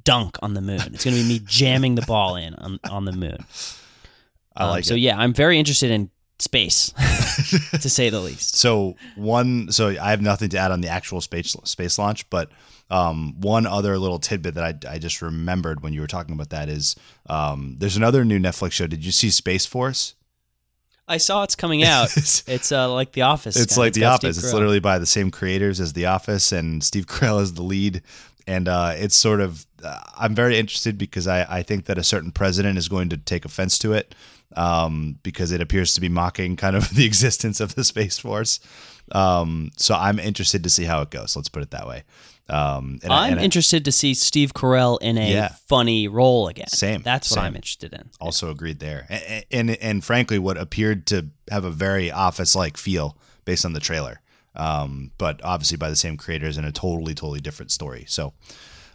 [0.04, 0.80] dunk on the moon.
[0.92, 3.38] It's gonna be me jamming the ball in on, on the moon.
[4.56, 5.00] I Um, like so it.
[5.00, 6.90] yeah, I'm very interested in space,
[7.80, 8.56] to say the least.
[8.56, 12.50] So one, so I have nothing to add on the actual space space launch, but
[12.90, 16.50] um, one other little tidbit that I, I just remembered when you were talking about
[16.50, 16.96] that is
[17.28, 18.86] um, there's another new Netflix show.
[18.86, 20.14] Did you see Space Force?
[21.06, 22.14] I saw it's coming out.
[22.16, 23.56] it's uh, like The Office.
[23.56, 23.80] It's kinda.
[23.80, 24.38] like The Office.
[24.38, 28.02] It's literally by the same creators as The Office, and Steve Carell is the lead.
[28.46, 32.02] And uh, it's sort of, uh, I'm very interested because I, I think that a
[32.02, 34.14] certain president is going to take offense to it
[34.56, 38.58] um, because it appears to be mocking kind of the existence of the Space Force.
[39.12, 41.36] Um, so I'm interested to see how it goes.
[41.36, 42.04] Let's put it that way.
[42.50, 45.48] Um, and I- I'm I- interested to see Steve Carell in a Yeah.
[45.68, 46.68] funny role again.
[46.68, 47.44] Same, That's what same.
[47.44, 48.08] I'm interested in.
[48.20, 49.06] also agreed there.
[49.10, 53.74] And, and and frankly, what appeared to have a very office like feel based on
[53.74, 54.20] the trailer,
[54.56, 58.04] um, but obviously by the same creators and a totally totally different story.
[58.08, 58.32] So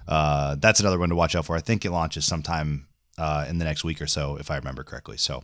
[0.08, 1.56] uh, that's another one to watch out for.
[1.56, 2.88] I think it launches sometime
[3.20, 5.18] uh, in the next week or so, if I remember correctly.
[5.18, 5.44] So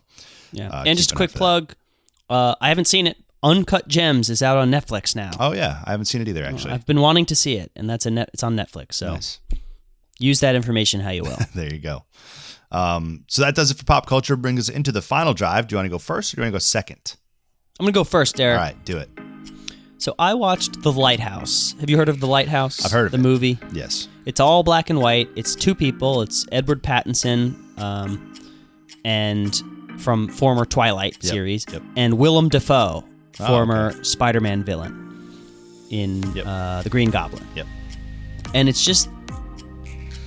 [0.51, 0.69] Yeah.
[0.69, 1.39] Uh, and just a quick eye for that.
[1.39, 1.75] plug.
[2.29, 3.17] Uh, I haven't seen it.
[3.41, 5.31] Uncut Gems is out on Netflix now.
[5.39, 6.73] oh yeah, I haven't seen it either actually.
[6.73, 8.29] I've been wanting to see it, and that's a net.
[8.33, 8.93] It's on Netflix.
[8.95, 9.39] So Nice.
[10.19, 11.37] use that information how you will.
[11.55, 12.03] There you go.
[12.71, 14.35] Um, so that does it for pop culture.
[14.35, 15.67] Brings us into the final drive.
[15.67, 17.15] Do you want to go first or do you want to go second?
[17.79, 18.59] I'm gonna go first, Derek.
[18.59, 19.09] All right, do it.
[19.99, 21.75] So I watched The Lighthouse.
[21.79, 22.85] Have you heard of The Lighthouse?
[22.85, 23.21] I've heard of the it.
[23.21, 23.57] movie.
[23.73, 24.07] Yes.
[24.25, 25.29] It's all black and white.
[25.35, 26.21] It's two people.
[26.21, 28.33] It's Edward Pattinson, um,
[29.03, 29.61] and
[29.97, 31.81] from former Twilight Yep, series, yep.
[31.97, 33.03] and Willem Dafoe,
[33.39, 35.05] Oh, former Spider-Man villain
[35.89, 36.45] in Yep.
[36.47, 37.45] uh, the Green Goblin.
[37.55, 37.67] Yep.
[38.53, 39.09] And it's just,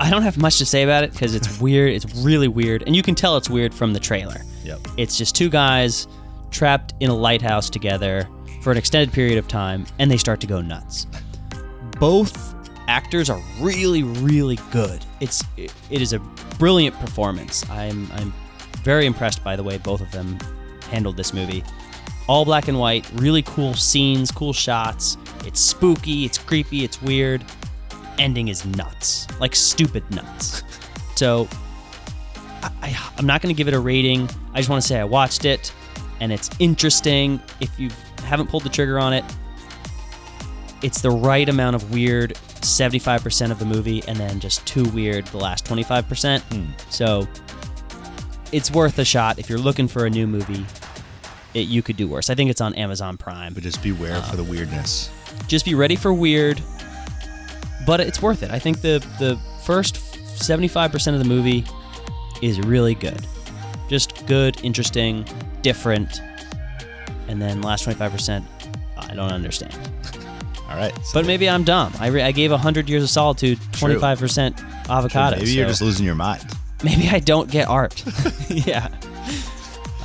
[0.01, 1.93] I don't have much to say about it because it's weird.
[1.93, 4.41] It's really weird, and you can tell it's weird from the trailer.
[4.65, 4.81] Yep.
[4.97, 6.07] It's just two guys
[6.51, 8.29] trapped in a lighthouse together
[8.63, 11.07] for an extended period of time, and they start to go nuts.
[11.99, 12.55] Both
[12.89, 15.05] actors are really, really good.
[15.21, 16.19] It's it, it is a
[16.59, 17.69] brilliant performance.
[17.71, 18.33] I'm I'm
[18.83, 20.39] very impressed by the way both of them
[20.91, 21.63] handled this movie.
[22.29, 25.17] All black and white, really cool scenes, cool shots.
[25.45, 27.45] It's spooky, it's creepy, it's weird.
[28.19, 30.63] Ending is nuts, like stupid nuts.
[31.15, 31.47] So
[32.63, 34.29] I, I'm not going to give it a rating.
[34.55, 35.73] I just want to say I watched it
[36.21, 37.41] and it's interesting.
[37.61, 37.91] If you
[38.25, 39.25] haven't pulled the trigger on it,
[40.83, 45.27] it's the right amount of weird 75% of the movie and then just too weird
[45.27, 46.41] the last 25%.
[46.41, 46.71] Hmm.
[46.91, 47.29] So
[48.53, 50.65] it's worth a shot if you're looking for a new movie.
[51.55, 52.31] It, you could do worse.
[52.31, 53.53] I think it's on Amazon Prime.
[53.55, 55.11] But just beware for the weirdness.
[55.49, 56.61] Just be ready for weird,
[57.87, 58.51] but it's worth it.
[58.51, 61.65] I think the the first 75% of the movie
[62.41, 63.27] is really good.
[63.89, 65.25] Just good, interesting,
[65.63, 66.21] different.
[67.29, 68.45] And then last 25%,
[68.97, 69.77] I don't understand.
[70.69, 70.93] All right.
[71.05, 71.93] So But maybe I'm dumb.
[72.01, 75.37] I, re- I gave 100 years of solitude 25% avocado.
[75.37, 76.45] maybe you're just losing your mind.
[76.83, 78.03] maybe I don't get art.
[78.49, 78.89] yeah.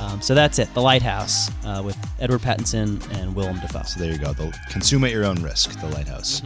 [0.08, 0.72] Um, so that's it.
[0.74, 3.82] The Lighthouse uh, with Edward Pattinson and Willem Dafoe.
[3.82, 4.32] So there you go.
[4.32, 5.78] The consume at your own risk.
[5.80, 6.42] The lighthouse.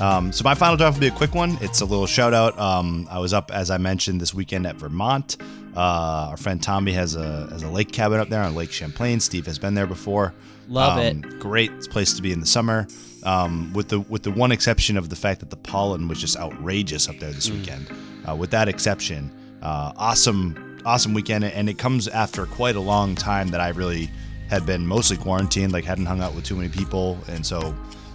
[0.00, 1.56] Um, so my final drive will be a quick one.
[1.62, 2.58] It's a little shout out.
[2.58, 5.36] Um, I was up as I mentioned this weekend at Vermont.
[5.74, 9.20] Uh, our friend Tommy has a has a lake cabin up there on Lake Champlain.
[9.20, 10.34] Steve has been there before.
[10.68, 11.38] Love Um, it.
[11.38, 12.86] Great place to be in the summer.
[13.22, 16.36] Um, with the with the one exception of the fact that the pollen was just
[16.36, 17.88] outrageous up there this weekend.
[18.28, 19.30] Uh, with that exception,
[19.62, 24.08] uh, awesome awesome weekend, and it comes after quite a long time that I really
[24.48, 27.74] had been mostly quarantined, like hadn't hung out with too many people, and so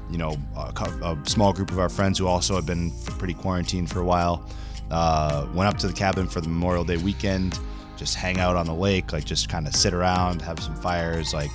[0.09, 3.89] you know a, a small group of our friends who also had been pretty quarantined
[3.89, 4.43] for a while
[4.91, 7.59] uh, went up to the cabin for the Memorial Day weekend,
[7.97, 11.33] just hang out on the lake, like just kind of sit around, have some fires,
[11.33, 11.51] like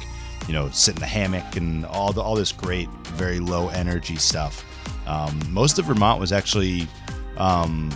[0.46, 4.16] you know, sit in the hammock and all the, all this great, very low energy
[4.16, 4.64] stuff.
[5.06, 6.86] Um, most of Vermont was actually
[7.36, 7.90] um,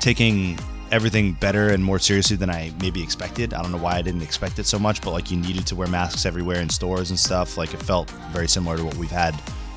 [0.00, 0.58] taking
[0.94, 3.52] everything better and more seriously than I maybe expected.
[3.52, 5.74] I don't know why I didn't expect it so much, but like you needed to
[5.74, 7.56] wear masks everywhere in stores and stuff.
[7.58, 9.34] Like it felt very similar to what we've had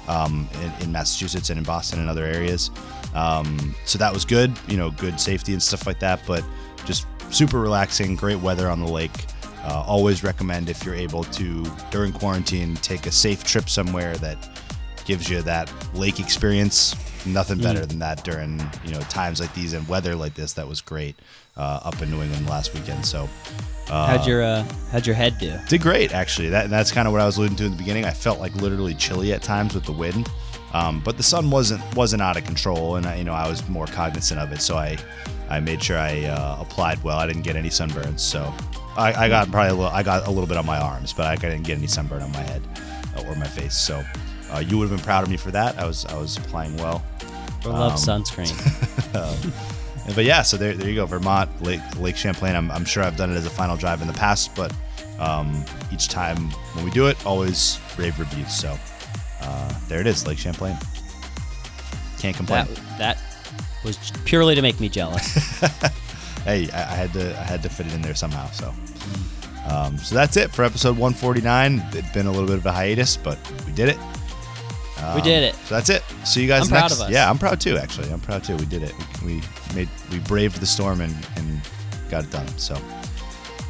[0.07, 2.69] um, in, in Massachusetts and in Boston and other areas.
[3.15, 6.21] Um, so that was good, you know, good safety and stuff like that.
[6.27, 6.43] But
[6.85, 9.25] just super relaxing, great weather on the lake.
[9.63, 14.37] Uh, always recommend if you're able to during quarantine take a safe trip somewhere that
[15.05, 16.95] gives you that lake experience.
[17.33, 20.53] Nothing better than that during you know times like these and weather like this.
[20.53, 21.15] That was great
[21.55, 23.05] uh, up in New England last weekend.
[23.05, 23.29] So
[23.87, 25.53] how'd your uh, how'd your head do?
[25.67, 26.49] did great actually.
[26.49, 28.05] That that's kind of what I was alluding to in the beginning.
[28.05, 30.29] I felt like literally chilly at times with the wind,
[30.73, 33.67] um, but the sun wasn't wasn't out of control, and I, you know I was
[33.69, 34.61] more cognizant of it.
[34.61, 34.97] So I
[35.49, 37.17] I made sure I uh, applied well.
[37.17, 38.53] I didn't get any sunburns, so
[38.97, 41.27] I, I got probably a little, I got a little bit on my arms, but
[41.27, 42.61] I didn't get any sunburn on my head
[43.15, 43.75] uh, or my face.
[43.75, 44.03] So
[44.51, 45.77] uh, you would have been proud of me for that.
[45.77, 47.03] I was I was applying well.
[47.65, 48.53] I love Um, sunscreen.
[50.15, 52.55] But yeah, so there, there you go, Vermont, Lake Lake Champlain.
[52.55, 54.71] I'm, I'm sure I've done it as a final drive in the past, but
[55.19, 56.37] um, each time
[56.75, 58.53] when we do it, always rave reviews.
[58.57, 58.77] So
[59.41, 60.77] uh, there it is, Lake Champlain.
[62.19, 62.67] Can't complain.
[62.67, 63.17] that that
[63.83, 65.33] was purely to make me jealous.
[66.45, 68.49] hey, I, I had to I had to fit it in there somehow.
[68.51, 68.73] So
[69.69, 71.83] um, so that's it for episode 149.
[71.91, 73.97] It's been a little bit of a hiatus, but we did it.
[75.15, 75.55] We did it.
[75.65, 76.03] So that's it.
[76.25, 76.93] See you guys I'm proud next.
[76.95, 77.11] of us.
[77.11, 77.77] Yeah, I'm proud too.
[77.77, 78.55] Actually, I'm proud too.
[78.57, 78.93] We did it.
[79.23, 81.61] We, we made we braved the storm and and
[82.09, 82.47] got it done.
[82.57, 82.77] So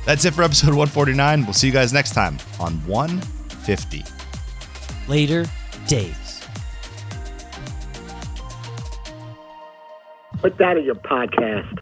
[0.06, 1.44] that's it for episode 149.
[1.44, 4.04] We'll see you guys next time on 150.
[5.08, 5.46] Later
[5.88, 6.42] days.
[10.40, 11.80] Put that in your podcast.